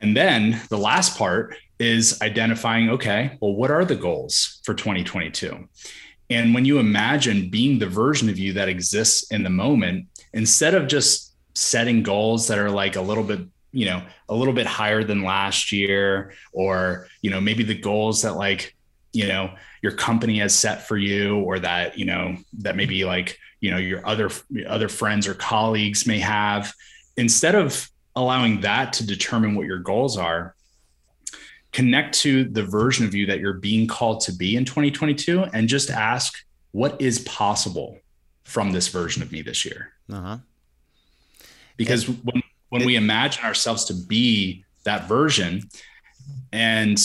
[0.00, 5.68] and then the last part is identifying okay well what are the goals for 2022
[6.28, 10.74] and when you imagine being the version of you that exists in the moment instead
[10.74, 13.40] of just setting goals that are like a little bit
[13.72, 18.22] you know a little bit higher than last year or you know maybe the goals
[18.22, 18.74] that like
[19.12, 23.38] you know your company has set for you or that you know that maybe like
[23.60, 24.30] you know your other
[24.66, 26.72] other friends or colleagues may have
[27.16, 30.54] instead of allowing that to determine what your goals are
[31.72, 35.68] connect to the version of you that you're being called to be in 2022 and
[35.68, 36.34] just ask
[36.72, 37.98] what is possible
[38.42, 40.38] from this version of me this year uh-huh.
[41.80, 45.62] Because when when it, we imagine ourselves to be that version
[46.52, 46.98] and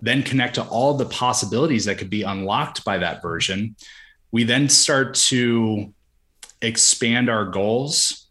[0.00, 3.74] then connect to all the possibilities that could be unlocked by that version,
[4.30, 5.92] we then start to
[6.60, 8.28] expand our goals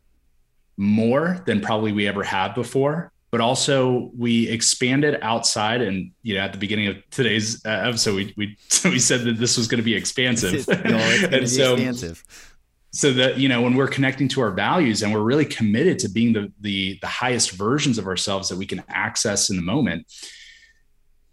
[0.77, 6.41] more than probably we ever have before but also we expanded outside and you know
[6.41, 9.77] at the beginning of today's uh, episode we we, we said that this was going
[9.77, 10.65] to be expansive.
[10.85, 10.97] No,
[11.31, 12.50] and so expansive
[12.93, 16.09] so that you know when we're connecting to our values and we're really committed to
[16.09, 20.05] being the the, the highest versions of ourselves that we can access in the moment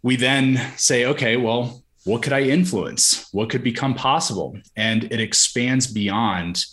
[0.01, 3.27] we then say, okay, well, what could I influence?
[3.33, 4.57] What could become possible?
[4.75, 6.63] And it expands beyond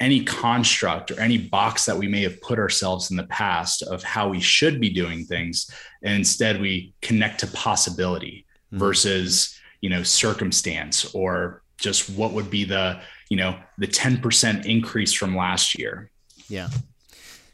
[0.00, 4.02] any construct or any box that we may have put ourselves in the past of
[4.02, 5.70] how we should be doing things.
[6.02, 8.78] And instead, we connect to possibility mm-hmm.
[8.78, 15.12] versus, you know, circumstance or just what would be the, you know, the 10% increase
[15.12, 16.10] from last year.
[16.48, 16.68] Yeah.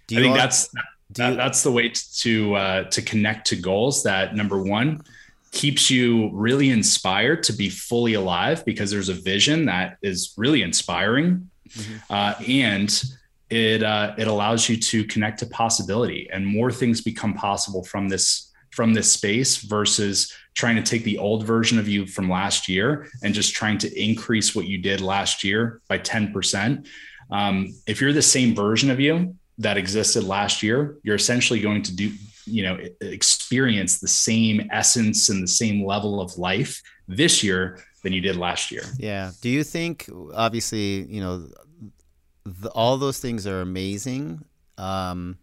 [0.06, 0.68] do I think that's
[1.12, 4.02] that, that's the way to uh, to connect to goals.
[4.02, 5.02] That number one,
[5.50, 10.62] keeps you really inspired to be fully alive because there's a vision that is really
[10.62, 11.96] inspiring mm-hmm.
[12.10, 13.04] uh, and
[13.50, 18.08] it uh, it allows you to connect to possibility and more things become possible from
[18.08, 22.68] this from this space versus trying to take the old version of you from last
[22.68, 26.86] year and just trying to increase what you did last year by 10%
[27.30, 31.82] um, if you're the same version of you that existed last year you're essentially going
[31.82, 32.12] to do
[32.44, 38.12] you know experience the same essence and the same level of life this year than
[38.12, 38.82] you did last year.
[38.98, 39.32] Yeah.
[39.40, 41.48] Do you think obviously you know
[42.44, 44.44] the, all those things are amazing.
[44.76, 45.38] Um,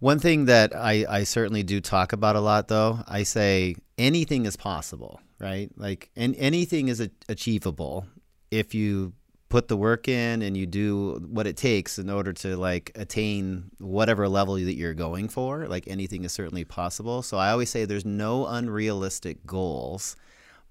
[0.00, 4.46] one thing that I, I certainly do talk about a lot though i say anything
[4.46, 5.70] is possible right?
[5.76, 8.06] Like and anything is achievable
[8.50, 9.12] if you
[9.48, 13.70] put the work in and you do what it takes in order to like attain
[13.78, 15.66] whatever level that you're going for.
[15.66, 17.22] Like anything is certainly possible.
[17.22, 20.16] So i always say there's no unrealistic goals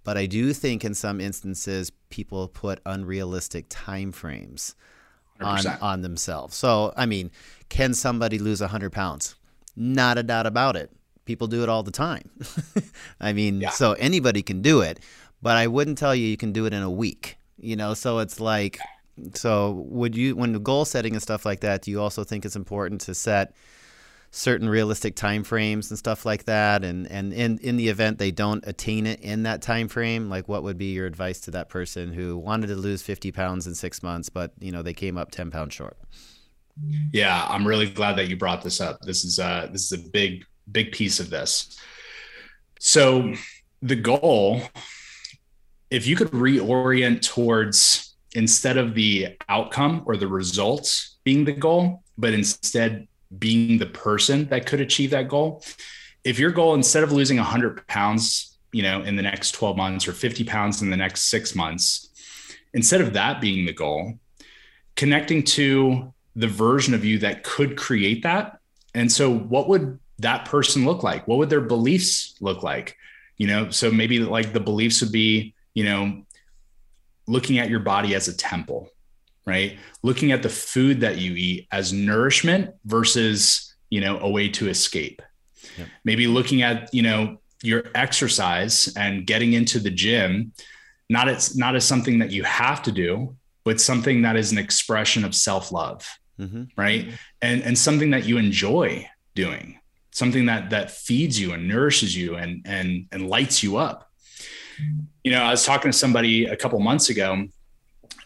[0.04, 4.76] but i do think in some instances people put unrealistic time frames
[5.42, 6.56] on, on themselves.
[6.56, 7.32] So i mean
[7.70, 9.36] can somebody lose 100 pounds?
[9.76, 10.90] Not a doubt about it.
[11.26, 12.30] People do it all the time.
[13.20, 13.70] I mean yeah.
[13.72, 15.00] so anybody can do it
[15.42, 17.94] but i wouldn't tell you you can do it in a week you know?
[17.94, 18.80] So it's like
[19.34, 22.56] so would you when goal setting and stuff like that do you also think it's
[22.56, 23.54] important to set
[24.32, 26.84] certain realistic time frames and stuff like that.
[26.84, 30.48] And and in in the event they don't attain it in that time frame like
[30.48, 33.76] what would be your advice to that person who wanted to lose 50 pounds in
[33.76, 35.98] six months but you know they came up 10 pounds short?
[37.12, 39.00] Yeah i'm really glad that you brought this up.
[39.02, 41.78] This is uh this is a big big piece of this.
[42.80, 43.34] So
[43.82, 44.62] the goal
[45.90, 52.04] if you could reorient towards instead of the outcome or the results being the goal,
[52.18, 55.64] but instead being the person that could achieve that goal.
[56.24, 60.08] If your goal, instead of losing 100 pounds, you know, in the next 12 months
[60.08, 62.10] or 50 pounds in the next six months,
[62.74, 64.20] instead of that being the goal,
[64.96, 68.60] connecting to the version of you that could create that.
[68.94, 71.28] And so, what would that person look like?
[71.28, 72.96] What would their beliefs look like?
[73.38, 76.24] You know, so maybe like the beliefs would be, you know,
[77.28, 78.90] looking at your body as a temple,
[79.48, 79.80] right?
[80.04, 84.70] Looking at the food that you eat as nourishment versus, you know, a way to
[84.70, 85.24] escape.
[85.78, 85.88] Yep.
[86.04, 90.52] Maybe looking at, you know, your exercise and getting into the gym
[91.10, 94.58] not as not as something that you have to do, but something that is an
[94.58, 96.08] expression of self-love
[96.40, 96.64] mm-hmm.
[96.76, 97.10] right
[97.42, 99.80] and and something that you enjoy doing
[100.12, 104.10] something that that feeds you and nourishes you and and and lights you up
[105.24, 107.46] you know i was talking to somebody a couple months ago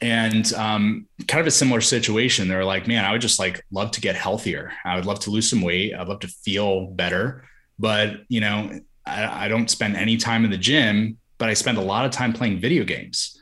[0.02, 2.48] and um, kind of a similar situation.
[2.48, 4.74] They're like man i would just like love to get healthier.
[4.84, 5.94] I would love to lose some weight.
[5.94, 7.44] I'd love to feel better.
[7.78, 11.80] But you know I, I don't spend any time in the gym but i spend
[11.80, 13.40] a lot of time playing video games.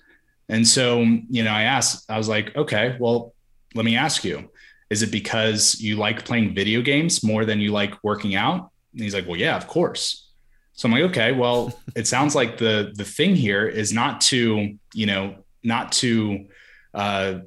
[0.48, 3.34] And so you know i asked i was like okay well
[3.76, 4.50] let me ask you.
[4.90, 8.72] Is it because you like playing video games more than you like working out?
[8.94, 10.32] And he's like well yeah of course.
[10.74, 14.78] So i'm like okay well it sounds like the the thing here is not to
[14.94, 16.46] you know not to
[16.94, 17.40] uh,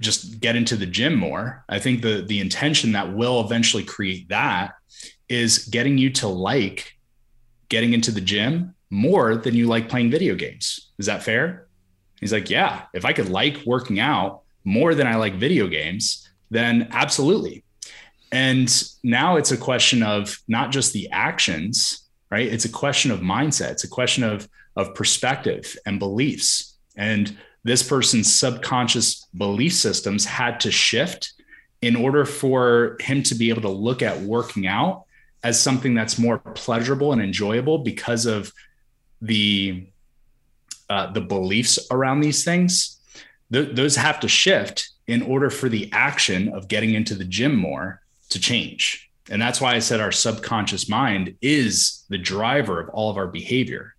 [0.00, 1.64] just get into the gym more.
[1.68, 4.74] I think the the intention that will eventually create that
[5.28, 6.94] is getting you to like
[7.68, 10.90] getting into the gym more than you like playing video games.
[10.98, 11.66] Is that fair?
[12.20, 16.28] He's like, yeah, if I could like working out more than I like video games,
[16.50, 17.64] then absolutely.
[18.32, 18.70] And
[19.02, 22.46] now it's a question of not just the actions, right?
[22.46, 23.70] It's a question of mindset.
[23.72, 26.77] It's a question of of perspective and beliefs.
[26.98, 31.32] And this person's subconscious belief systems had to shift
[31.80, 35.04] in order for him to be able to look at working out
[35.44, 38.52] as something that's more pleasurable and enjoyable because of
[39.22, 39.86] the
[40.90, 42.98] uh, the beliefs around these things.
[43.52, 47.54] Th- those have to shift in order for the action of getting into the gym
[47.54, 49.10] more to change.
[49.30, 53.26] And that's why i said our subconscious mind is the driver of all of our
[53.26, 53.94] behavior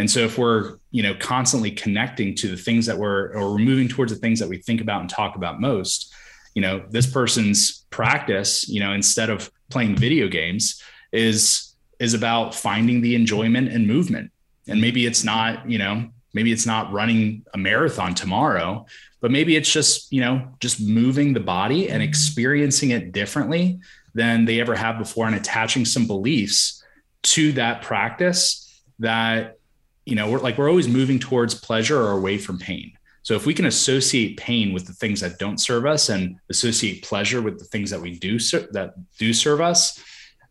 [0.00, 3.58] and so if we're, you know, constantly connecting to the things that we're or we're
[3.58, 6.10] moving towards the things that we think about and talk about most,
[6.54, 10.82] you know, this person's practice, you know, instead of playing video games
[11.12, 14.32] is is about finding the enjoyment and movement.
[14.66, 18.86] And maybe it's not, you know, maybe it's not running a marathon tomorrow,
[19.20, 23.80] but maybe it's just, you know, just moving the body and experiencing it differently
[24.14, 26.82] than they ever have before and attaching some beliefs
[27.22, 28.66] to that practice
[28.98, 29.58] that
[30.04, 32.92] you know, we're like we're always moving towards pleasure or away from pain.
[33.22, 37.02] So if we can associate pain with the things that don't serve us and associate
[37.02, 40.02] pleasure with the things that we do ser- that do serve us,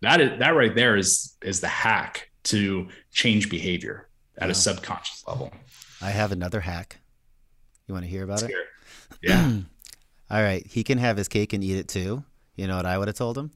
[0.02, 4.52] that is that right there is is the hack to change behavior at wow.
[4.52, 5.52] a subconscious level.
[6.02, 7.00] I have another hack.
[7.88, 8.50] You want to hear about Let's it?
[8.50, 8.68] Hear it?
[9.22, 9.52] Yeah.
[10.32, 10.66] All right.
[10.66, 12.24] He can have his cake and eat it too.
[12.56, 13.52] You know what I would have told him?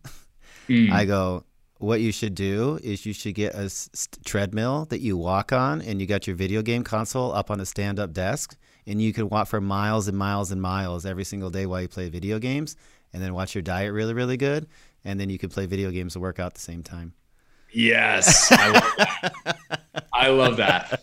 [0.68, 0.92] Mm.
[0.92, 1.44] I go,
[1.84, 5.82] what you should do is you should get a st- treadmill that you walk on
[5.82, 8.56] and you got your video game console up on a stand-up desk
[8.88, 11.90] and you can walk for miles and miles and miles every single day while you
[11.90, 12.78] play video games
[13.12, 14.66] and then watch your diet really really good
[15.04, 17.14] and then you can play video games and work out at the same time.
[17.74, 18.50] Yes.
[18.52, 19.56] I love that
[20.14, 21.02] i love that.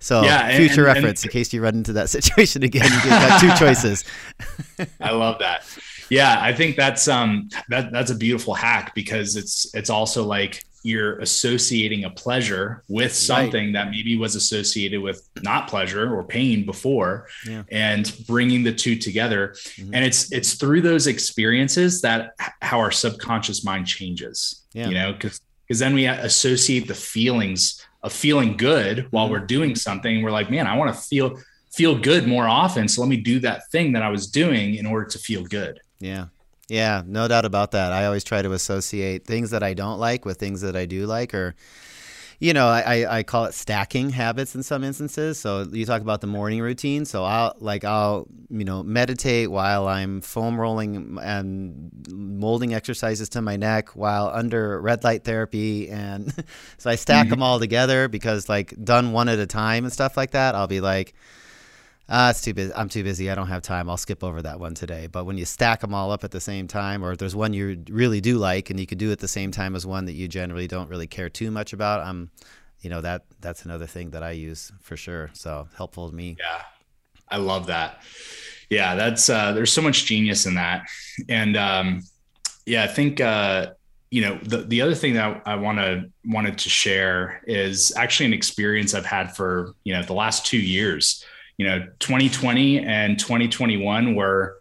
[0.00, 3.04] So yeah, future and, reference and, in case you run into that situation again you've
[3.04, 4.04] got two choices.
[5.00, 5.64] I love that
[6.12, 10.62] yeah, I think that's um that that's a beautiful hack because it's it's also like
[10.82, 13.72] you're associating a pleasure with something right.
[13.72, 17.62] that maybe was associated with not pleasure or pain before yeah.
[17.70, 19.94] and bringing the two together mm-hmm.
[19.94, 24.88] and it's it's through those experiences that how our subconscious mind changes yeah.
[24.88, 29.34] you know because because then we associate the feelings of feeling good while mm-hmm.
[29.34, 31.38] we're doing something we're like man i want to feel
[31.72, 34.84] feel good more often so let me do that thing that i was doing in
[34.84, 36.26] order to feel good yeah.
[36.68, 37.92] Yeah, no doubt about that.
[37.92, 41.06] I always try to associate things that I don't like with things that I do
[41.06, 41.54] like, or,
[42.38, 45.38] you know, I, I call it stacking habits in some instances.
[45.38, 47.04] So you talk about the morning routine.
[47.04, 53.42] So I'll like I'll you know meditate while I'm foam rolling and molding exercises to
[53.42, 56.32] my neck while under red light therapy, and
[56.78, 57.30] so I stack mm-hmm.
[57.30, 60.54] them all together because like done one at a time and stuff like that.
[60.54, 61.14] I'll be like
[62.08, 62.72] uh, it's too busy.
[62.74, 63.30] I'm too busy.
[63.30, 63.88] I don't have time.
[63.88, 65.06] I'll skip over that one today.
[65.06, 67.52] But when you stack them all up at the same time, or if there's one
[67.52, 70.12] you really do like and you could do at the same time as one that
[70.12, 72.30] you generally don't really care too much about, I'm,
[72.80, 75.30] you know, that that's another thing that I use for sure.
[75.32, 76.36] So helpful to me.
[76.38, 76.62] Yeah,
[77.28, 78.02] I love that.
[78.68, 80.86] Yeah, that's uh, there's so much genius in that,
[81.28, 82.02] and um,
[82.66, 83.72] yeah, I think uh,
[84.10, 88.26] you know the the other thing that I want to wanted to share is actually
[88.26, 91.24] an experience I've had for you know the last two years
[91.62, 94.60] you know 2020 and 2021 were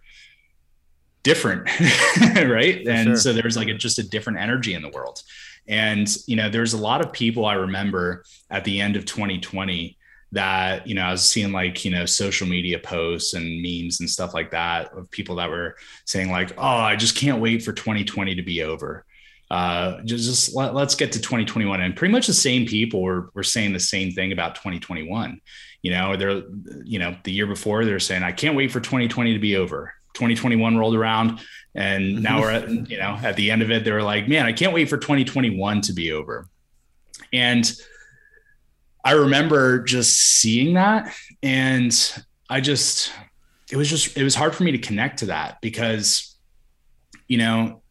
[1.24, 1.68] different
[2.36, 3.16] right and sure.
[3.16, 5.24] so there's like a, just a different energy in the world
[5.68, 9.98] and you know there's a lot of people i remember at the end of 2020
[10.32, 14.08] that you know i was seeing like you know social media posts and memes and
[14.08, 15.76] stuff like that of people that were
[16.06, 19.06] saying like oh i just can't wait for 2020 to be over
[19.50, 21.82] uh, just, just let, us get to 2021.
[21.82, 25.42] And pretty much the same people were, were saying the same thing about 2021.
[25.82, 26.44] You know, they're,
[26.84, 29.94] you know, the year before they're saying, I can't wait for 2020 to be over.
[30.14, 31.40] 2021 rolled around
[31.74, 32.22] and mm-hmm.
[32.22, 34.54] now we're at, you know, at the end of it, they were like, man, I
[34.54, 36.48] can't wait for 2021 to be over.
[37.32, 37.72] And
[39.04, 41.92] I remember just seeing that and
[42.50, 43.12] I just,
[43.72, 46.38] it was just, it was hard for me to connect to that because,
[47.28, 47.82] you know,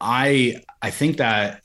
[0.00, 1.62] I, I think that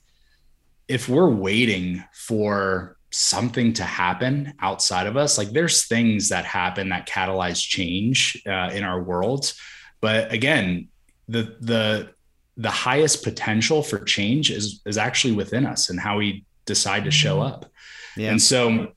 [0.88, 6.90] if we're waiting for something to happen outside of us, like there's things that happen
[6.90, 9.54] that catalyze change uh, in our world.
[10.02, 10.90] But again,
[11.28, 12.10] the, the,
[12.58, 17.12] the highest potential for change is, is actually within us and how we decide to
[17.12, 17.54] show mm-hmm.
[17.54, 17.72] up.
[18.16, 18.32] Yeah.
[18.32, 18.94] And so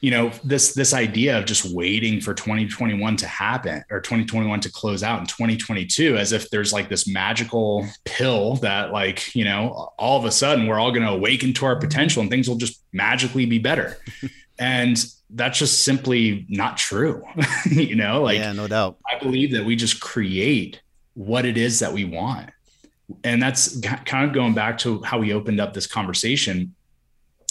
[0.00, 4.70] you know this this idea of just waiting for 2021 to happen or 2021 to
[4.70, 9.90] close out in 2022 as if there's like this magical pill that like you know
[9.98, 12.56] all of a sudden we're all going to awaken to our potential and things will
[12.56, 13.98] just magically be better.
[14.58, 14.96] And
[15.28, 17.22] that's just simply not true
[17.70, 18.96] you know like yeah no doubt.
[19.06, 20.80] I believe that we just create
[21.12, 22.48] what it is that we want.
[23.22, 26.74] And that's kind of going back to how we opened up this conversation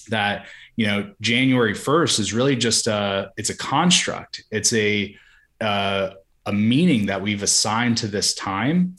[0.09, 4.43] that you know january 1st is really just a it's a construct.
[4.51, 5.15] It's a
[5.61, 6.09] uh,
[6.45, 8.97] a meaning that we've assigned to this time.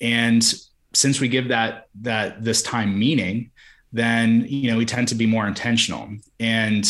[0.00, 0.42] And
[0.92, 3.50] since we give that that this time meaning
[3.92, 6.08] then you know we tend to be more intentional.
[6.40, 6.84] And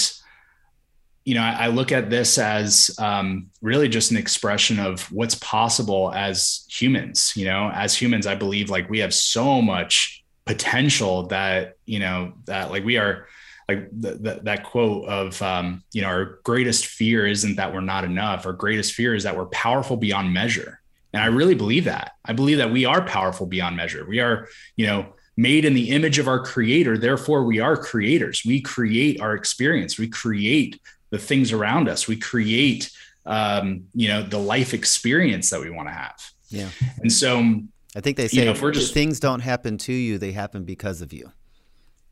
[1.25, 5.37] you know I, I look at this as um, really just an expression of what's
[5.37, 11.29] possible as humans you know as humans i believe like we have so much potential
[11.29, 13.29] that you know that like we are
[13.75, 17.81] like the, the, that quote of um, you know our greatest fear isn't that we're
[17.81, 18.47] not enough.
[18.47, 20.81] Our greatest fear is that we're powerful beyond measure.
[21.15, 22.13] And i really believe that.
[22.25, 24.07] I believe that we are powerful beyond measure.
[24.07, 26.99] We are you know made in the image of our creator.
[26.99, 28.43] Therefore we are creators.
[28.45, 29.99] We create our experience.
[29.99, 32.09] We create the things around us.
[32.09, 32.91] We create
[33.27, 36.21] um, you know the life experience that we want to have.
[36.49, 36.69] Yeah.
[36.99, 37.63] And so
[37.97, 40.33] i think they say you know, if we're just things don't happen to you they
[40.33, 41.31] happen because of you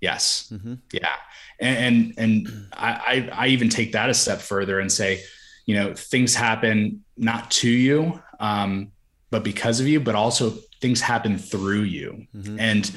[0.00, 0.74] yes mm-hmm.
[0.92, 1.16] yeah
[1.58, 5.22] and and, and I, I even take that a step further and say
[5.66, 8.92] you know things happen not to you um,
[9.30, 12.58] but because of you but also things happen through you mm-hmm.
[12.58, 12.96] and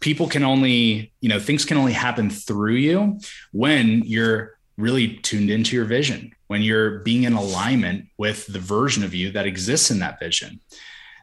[0.00, 3.18] people can only you know things can only happen through you
[3.52, 9.04] when you're really tuned into your vision when you're being in alignment with the version
[9.04, 10.60] of you that exists in that vision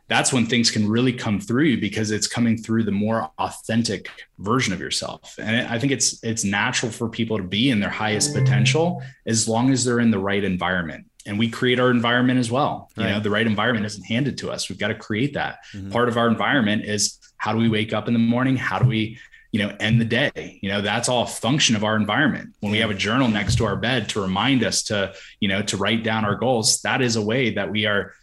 [0.10, 4.10] that's when things can really come through you because it's coming through the more authentic
[4.39, 5.36] version of yourself.
[5.38, 9.47] And i think it's it's natural for people to be in their highest potential as
[9.47, 11.05] long as they're in the right environment.
[11.26, 12.89] And we create our environment as well.
[12.97, 14.68] You know the right environment isn't handed to us.
[14.68, 15.60] We've got to create that.
[15.74, 15.91] Mm-hmm.
[15.91, 18.57] part of our environment is how do we wake up in the morning?
[18.57, 19.20] How do we
[19.51, 20.60] you know end the day?
[20.62, 22.55] You know that's all a function of our environment.
[22.62, 25.62] When we have a journal next to our bed to remind us to you know
[25.64, 28.14] to write down our goals that is a way that we are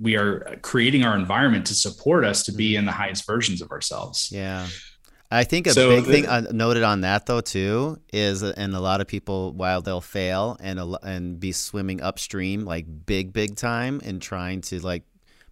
[0.00, 2.80] we are creating our environment to support us to be mm-hmm.
[2.80, 4.30] in the highest versions of ourselves.
[4.32, 4.66] Yeah.
[5.30, 8.52] I think a so big the, thing uh, noted on that though too is, uh,
[8.56, 13.32] and a lot of people while they'll fail and and be swimming upstream like big
[13.32, 15.02] big time and trying to like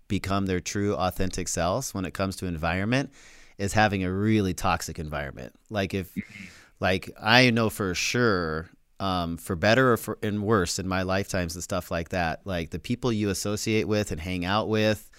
[0.07, 3.11] become their true authentic selves when it comes to environment
[3.59, 5.55] is having a really toxic environment.
[5.71, 6.45] Like if, mm-hmm.
[6.79, 8.69] like I know for sure
[9.03, 12.41] um, for better or for and worse in my lifetimes and stuff like that.
[12.45, 15.11] Like the people you associate with and hang out with,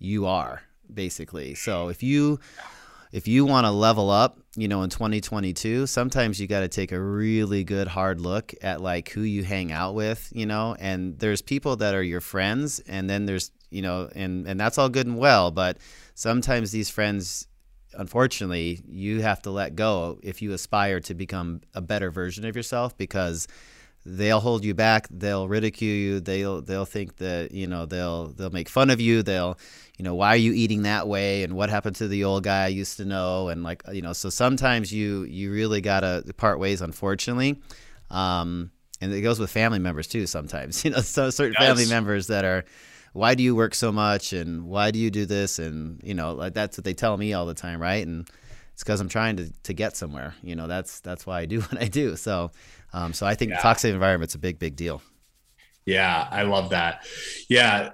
[0.00, 0.62] you are
[0.92, 1.54] basically.
[1.54, 2.40] So if you
[3.12, 6.90] if you want to level up, you know, in 2022, sometimes you got to take
[6.90, 11.18] a really good hard look at like who you hang out with, you know, and
[11.18, 14.88] there's people that are your friends and then there's, you know, and and that's all
[14.88, 15.78] good and well, but
[16.14, 17.46] sometimes these friends
[17.94, 22.56] unfortunately, you have to let go if you aspire to become a better version of
[22.56, 23.48] yourself because
[24.06, 28.48] they'll hold you back they'll ridicule you they'll they'll think that you know they'll they'll
[28.48, 29.58] make fun of you they'll
[29.98, 31.42] you know why are you eating that way?
[31.42, 33.48] And what happened to the old guy i used to know?
[33.48, 37.60] And like you know so sometimes you you really gotta part ways unfortunately.
[38.10, 38.70] Um
[39.00, 42.44] and it goes with family members too sometimes you know so certain family members that
[42.44, 42.64] are
[43.18, 46.32] why do you work so much and why do you do this and you know
[46.32, 48.30] like that's what they tell me all the time right and
[48.72, 51.60] it's because i'm trying to, to get somewhere you know that's that's why i do
[51.62, 52.50] what i do so
[52.92, 53.58] um, so i think yeah.
[53.58, 55.02] toxic environment's a big big deal
[55.84, 57.06] yeah, I love that.
[57.48, 57.92] Yeah,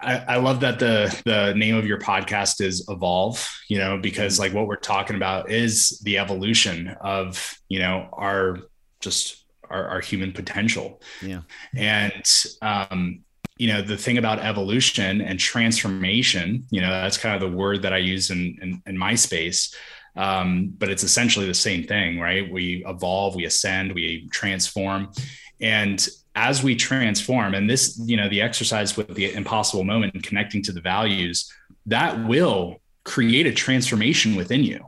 [0.00, 3.48] I, I, love that the the name of your podcast is Evolve.
[3.68, 8.58] You know, because like what we're talking about is the evolution of you know our
[8.98, 11.00] just our, our human potential.
[11.22, 11.42] Yeah,
[11.76, 12.24] and
[12.60, 13.20] um,
[13.58, 17.82] you know the thing about evolution and transformation you know that's kind of the word
[17.82, 19.74] that i use in in, in my space.
[20.16, 22.50] Um, but it's essentially the same thing right?
[22.50, 25.12] We evolve we ascend we transform.
[25.60, 30.22] And as we transform and this you know the exercise with the impossible moment and
[30.22, 31.52] connecting to the values
[31.86, 34.84] that will create a transformation within you.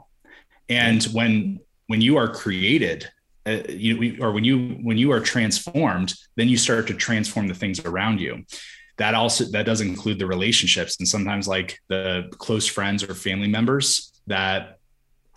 [0.69, 3.09] And when when you are created
[3.47, 7.55] uh, you or when you when you are transformed then you start to transform the
[7.55, 8.45] things around you.
[8.99, 13.49] That also that does include the relationships and sometimes like the close friends or family
[13.49, 14.79] members that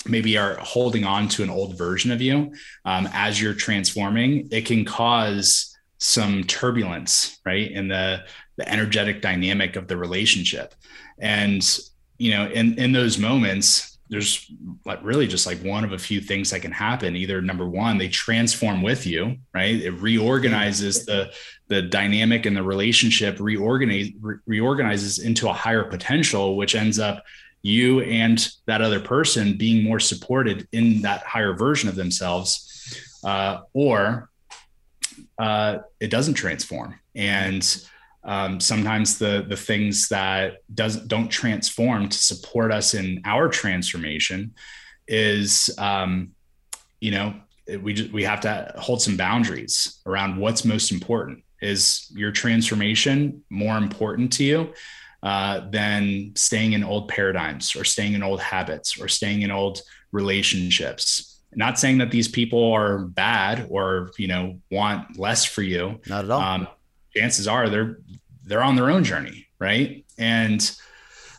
[0.06, 2.54] maybe are holding on to an old version of you.
[2.84, 8.26] Um, as you're transforming it can cause some turbulence right in the
[8.58, 10.76] the energetic dynamic of the relationship.
[11.20, 11.64] And
[12.18, 14.50] you know in in those moments there's
[14.86, 17.16] like really just like one of a few things that can happen.
[17.16, 19.76] Either number one they transform with you right?
[19.76, 21.34] It reorganizes the
[21.68, 27.24] the dynamic and the relationship reorganize re- reorganizes into a higher potential which ends up
[27.62, 32.70] you and that other person being more supported in that higher version of themselves
[33.24, 34.30] uh, or
[35.38, 37.00] uh, it doesn't transform.
[37.16, 37.64] And
[38.26, 44.54] um, sometimes the the things that does don't transform to support us in our transformation
[45.08, 46.32] is um,
[47.00, 47.34] you know
[47.82, 51.44] we just, we have to hold some boundaries around what's most important.
[51.62, 54.74] Is your transformation more important to you
[55.22, 59.82] uh, than staying in old paradigms or staying in old habits or staying in old
[60.12, 61.42] relationships?
[61.56, 66.02] Not saying that these people are bad or you know want less for you.
[66.08, 66.42] Not at all.
[66.42, 66.68] Um,
[67.16, 67.98] chances are they're
[68.44, 70.06] they're on their own journey, right?
[70.18, 70.60] And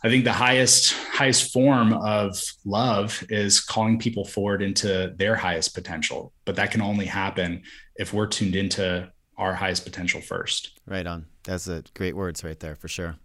[0.03, 5.73] I think the highest highest form of love is calling people forward into their highest
[5.73, 7.63] potential, but that can only happen
[7.95, 10.79] if we're tuned into our highest potential first.
[10.85, 11.25] Right on.
[11.43, 13.15] That's a great words right there for sure.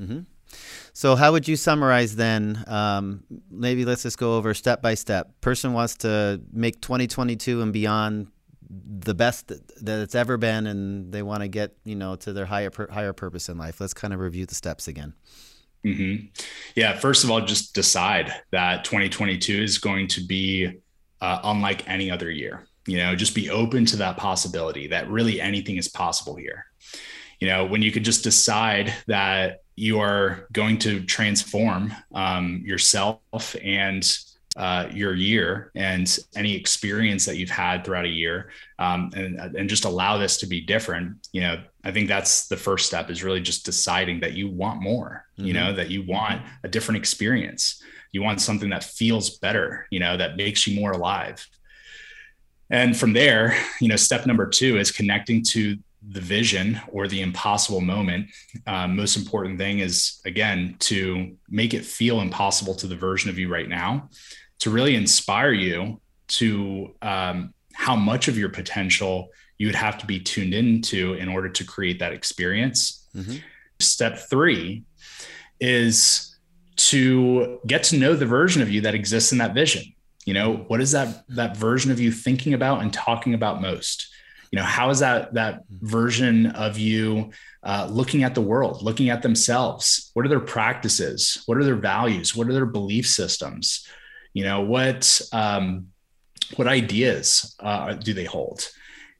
[0.00, 0.20] Mm-hmm.
[0.92, 2.64] So, how would you summarize then?
[2.66, 5.40] Um, maybe let's just go over step by step.
[5.40, 8.28] Person wants to make 2022 and beyond
[8.68, 12.46] the best that it's ever been and they want to get you know to their
[12.46, 13.80] higher higher purpose in life.
[13.80, 15.14] Let's kind of review the steps again.
[15.84, 16.26] Mm-hmm.
[16.74, 20.80] yeah first of all just decide that 2022 is going to be
[21.20, 22.66] uh, unlike any other year.
[22.86, 26.64] You know just be open to that possibility that really anything is possible here.
[27.40, 33.54] You know when you could just decide that you are going to transform um, yourself
[33.62, 34.18] and
[34.56, 39.68] uh, your year and any experience that you've had throughout a year um, and, and
[39.68, 43.22] just allow this to be different you know i think that's the first step is
[43.22, 45.46] really just deciding that you want more mm-hmm.
[45.46, 47.82] you know that you want a different experience.
[48.12, 51.46] You want something that feels better you know that makes you more alive.
[52.70, 55.76] And from there you know step number two is connecting to
[56.08, 58.28] the vision or the impossible moment.
[58.66, 63.38] Um, most important thing is again to make it feel impossible to the version of
[63.38, 64.08] you right now
[64.60, 69.28] to really inspire you to um, how much of your potential
[69.58, 73.06] you would have to be tuned into in order to create that experience.
[73.14, 73.36] Mm-hmm.
[73.78, 74.84] Step three
[75.60, 76.36] is
[76.76, 79.82] to get to know the version of you that exists in that vision.
[80.24, 84.08] You know, what is that that version of you thinking about and talking about most?
[84.50, 87.30] You know, how is that that version of you
[87.62, 90.10] uh, looking at the world, looking at themselves?
[90.14, 91.42] What are their practices?
[91.46, 92.34] What are their values?
[92.34, 93.86] What are their belief systems?
[94.36, 95.86] You know what um,
[96.56, 98.68] what ideas uh, do they hold?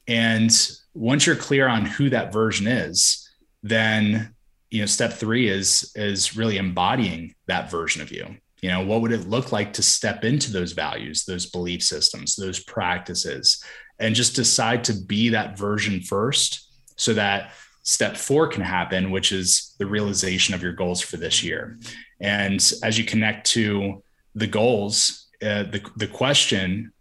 [0.07, 0.51] And
[0.93, 3.27] once you're clear on who that version is
[3.63, 4.35] then
[4.69, 8.27] you know step three is is really embodying that version of you.
[8.61, 12.35] You know what would it look like to step into those values those belief systems
[12.35, 13.63] those practices
[13.97, 19.31] and just decide to be that version first so that step four can happen which
[19.31, 21.79] is the realization of your goals for this year.
[22.21, 24.03] And as you connect to
[24.37, 26.93] the goals, uh, the the question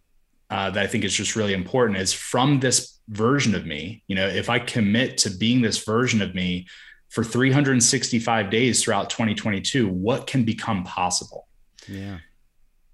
[0.51, 4.03] uh, that I think is just really important is from this version of me.
[4.09, 6.66] You know, if I commit to being this version of me
[7.11, 11.47] for 365 days throughout 2022, what can become possible?
[11.87, 12.18] Yeah,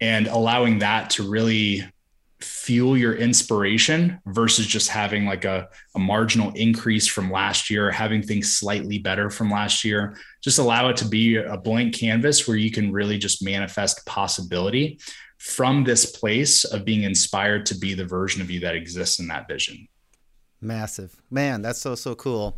[0.01, 1.85] and allowing that to really
[2.43, 8.23] fuel your inspiration versus just having like a, a marginal increase from last year, having
[8.23, 10.17] things slightly better from last year.
[10.43, 14.99] Just allow it to be a blank canvas where you can really just manifest possibility
[15.39, 19.27] from this place of being inspired to be the version of you that exists in
[19.29, 19.89] that vision.
[20.61, 21.17] Massive.
[21.31, 22.57] Man, that's so, so cool.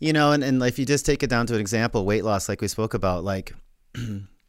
[0.00, 2.48] You know, and, and if you just take it down to an example, weight loss,
[2.48, 3.54] like we spoke about, like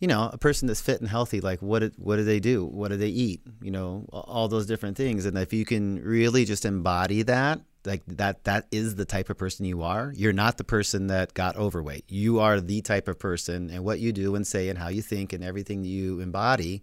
[0.00, 2.64] you know, a person that's fit and healthy, like what did, what do they do?
[2.64, 3.42] What do they eat?
[3.62, 5.26] You know, all those different things.
[5.26, 9.38] And if you can really just embody that like that that is the type of
[9.38, 13.18] person you are you're not the person that got overweight you are the type of
[13.18, 16.82] person and what you do and say and how you think and everything you embody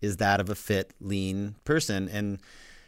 [0.00, 2.40] is that of a fit lean person and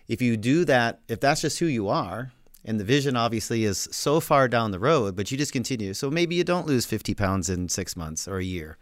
[0.09, 2.33] if you do that if that's just who you are
[2.65, 6.11] and the vision obviously is so far down the road but you just continue so
[6.11, 8.79] maybe you don't lose 50 pounds in six months or a year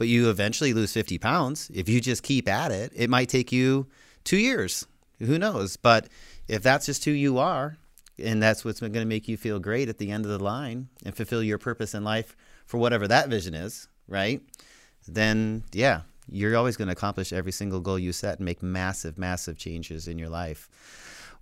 [0.00, 3.52] but you eventually lose 50 pounds if you just keep at it it might take
[3.52, 3.86] you
[4.24, 4.86] two years
[5.18, 6.08] who knows but
[6.48, 7.76] if that's just who you are
[8.22, 10.88] and that's what's going to make you feel great at the end of the line
[11.04, 12.36] and fulfill your purpose in life
[12.66, 14.40] for whatever that vision is, right?
[15.08, 19.18] Then, yeah, you're always going to accomplish every single goal you set and make massive,
[19.18, 20.68] massive changes in your life.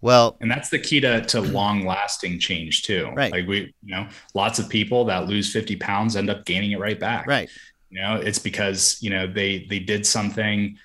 [0.01, 3.11] Well, and that's the key to, to long lasting change too.
[3.15, 3.33] Right.
[3.33, 6.79] Like we, you know, lots of people that lose 50 pounds end up gaining it
[6.79, 7.27] right back.
[7.27, 7.51] Right.
[7.91, 10.79] You know, it's because, you know, they, they did something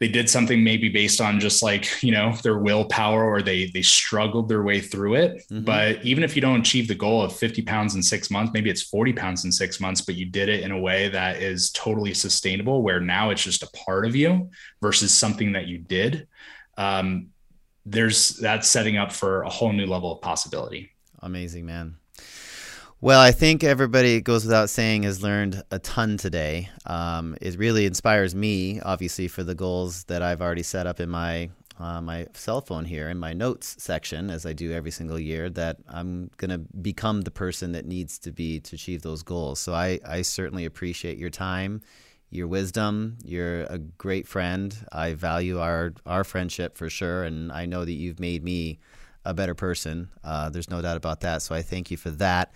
[0.00, 3.82] they did something maybe based on just like you know their willpower or they they
[3.82, 5.42] struggled their way through it.
[5.50, 5.64] Mm-hmm.
[5.64, 8.70] but even if you don't achieve the goal of 50 pounds in six months maybe
[8.70, 11.70] it's 40 pounds in six months but you did it in a way that is
[11.72, 14.48] totally sustainable where now it's just a part of you
[14.80, 16.26] versus something that you did
[16.78, 17.28] um,
[17.84, 20.92] there's that's setting up for a whole new level of possibility.
[21.20, 21.96] Amazing man
[23.02, 26.68] well, I think everybody, it goes without saying, has learned a ton today.
[26.84, 31.08] Um, it really inspires me, obviously, for the goals that I've already set up in
[31.08, 35.18] my uh, my cell phone here in my notes section, as I do every single
[35.18, 39.22] year, that I'm going to become the person that needs to be to achieve those
[39.22, 39.60] goals.
[39.60, 41.80] So I, I certainly appreciate your time,
[42.28, 43.16] your wisdom.
[43.24, 44.76] You're a great friend.
[44.92, 48.78] I value our our friendship for sure, and I know that you've made me
[49.24, 50.10] a better person.
[50.22, 51.40] Uh, there's no doubt about that.
[51.40, 52.52] So I thank you for that.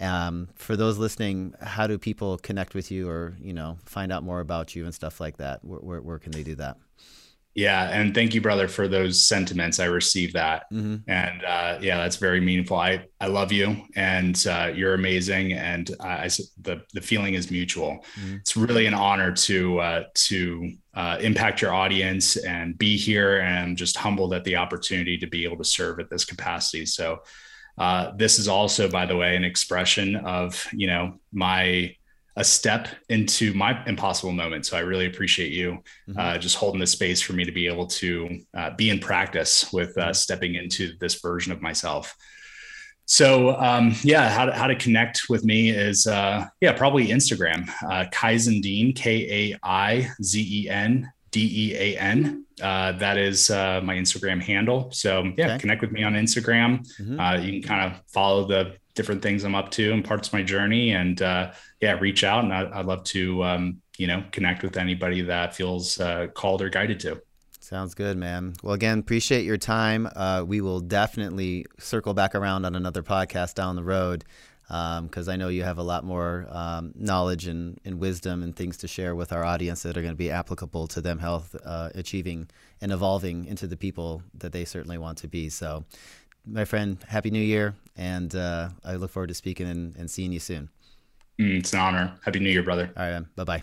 [0.00, 4.22] Um, for those listening, how do people connect with you or you know find out
[4.22, 5.64] more about you and stuff like that?
[5.64, 6.76] Where, where, where can they do that?
[7.54, 9.78] Yeah, and thank you, brother, for those sentiments.
[9.78, 11.08] I received that, mm-hmm.
[11.10, 12.78] and uh, yeah, that's very meaningful.
[12.78, 16.30] I I love you, and uh, you're amazing, and I,
[16.62, 18.06] the the feeling is mutual.
[18.18, 18.36] Mm-hmm.
[18.36, 23.58] It's really an honor to uh, to uh, impact your audience and be here, and
[23.58, 26.86] I'm just humbled at the opportunity to be able to serve at this capacity.
[26.86, 27.18] So
[27.78, 31.94] uh, this is also, by the way, an expression of you know my
[32.36, 34.64] a step into my impossible moment.
[34.64, 36.18] So I really appreciate you mm-hmm.
[36.18, 39.70] uh, just holding the space for me to be able to uh, be in practice
[39.72, 42.16] with uh, stepping into this version of myself.
[43.04, 47.68] So um, yeah, how to, how to connect with me is uh, yeah probably Instagram,
[47.82, 52.44] uh, Kaizen Dean K A I Z E N D E A N.
[52.62, 54.92] Uh, that is uh, my Instagram handle.
[54.92, 55.58] So yeah, okay.
[55.58, 56.86] connect with me on Instagram.
[57.00, 57.18] Mm-hmm.
[57.18, 60.34] Uh, you can kind of follow the different things I'm up to and parts of
[60.34, 62.44] my journey, and uh, yeah, reach out.
[62.44, 66.62] And I, would love to um, you know connect with anybody that feels uh, called
[66.62, 67.20] or guided to.
[67.58, 68.54] Sounds good, man.
[68.62, 70.06] Well, again, appreciate your time.
[70.14, 74.24] Uh, we will definitely circle back around on another podcast down the road
[74.72, 78.56] because um, I know you have a lot more um, knowledge and, and, wisdom and
[78.56, 81.54] things to share with our audience that are going to be applicable to them health
[81.62, 82.48] uh, achieving
[82.80, 85.50] and evolving into the people that they certainly want to be.
[85.50, 85.84] So,
[86.46, 90.32] my friend, happy New Year, and uh, I look forward to speaking and, and seeing
[90.32, 90.70] you soon.
[91.38, 92.14] Mm, it's an honor.
[92.24, 92.90] Happy New Year, brother.
[92.96, 93.62] All right, bye bye.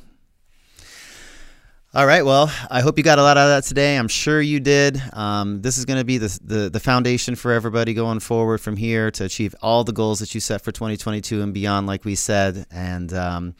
[1.91, 2.23] All right.
[2.23, 3.97] Well, I hope you got a lot out of that today.
[3.97, 5.01] I'm sure you did.
[5.11, 8.77] Um, this is going to be the, the, the foundation for everybody going forward from
[8.77, 12.13] here to achieve all the goals that you set for 2022 and beyond, like we
[12.13, 12.67] said.
[12.69, 13.55] And um,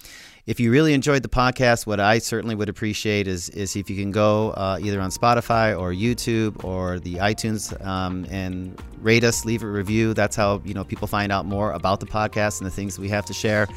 [0.46, 3.96] if you really enjoyed the podcast, what I certainly would appreciate is is if you
[3.96, 9.44] can go uh, either on Spotify or YouTube or the iTunes um, and rate us,
[9.44, 10.14] leave a review.
[10.14, 13.10] That's how you know people find out more about the podcast and the things we
[13.10, 13.68] have to share.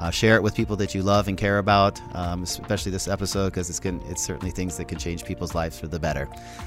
[0.00, 3.50] Uh, share it with people that you love and care about, um, especially this episode,
[3.50, 3.80] because it's,
[4.10, 6.26] it's certainly things that can change people's lives for the better.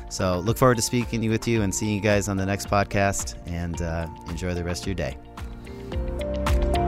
[0.09, 3.35] So look forward to speaking with you and seeing you guys on the next podcast,
[3.47, 6.82] and uh, enjoy the rest of your day.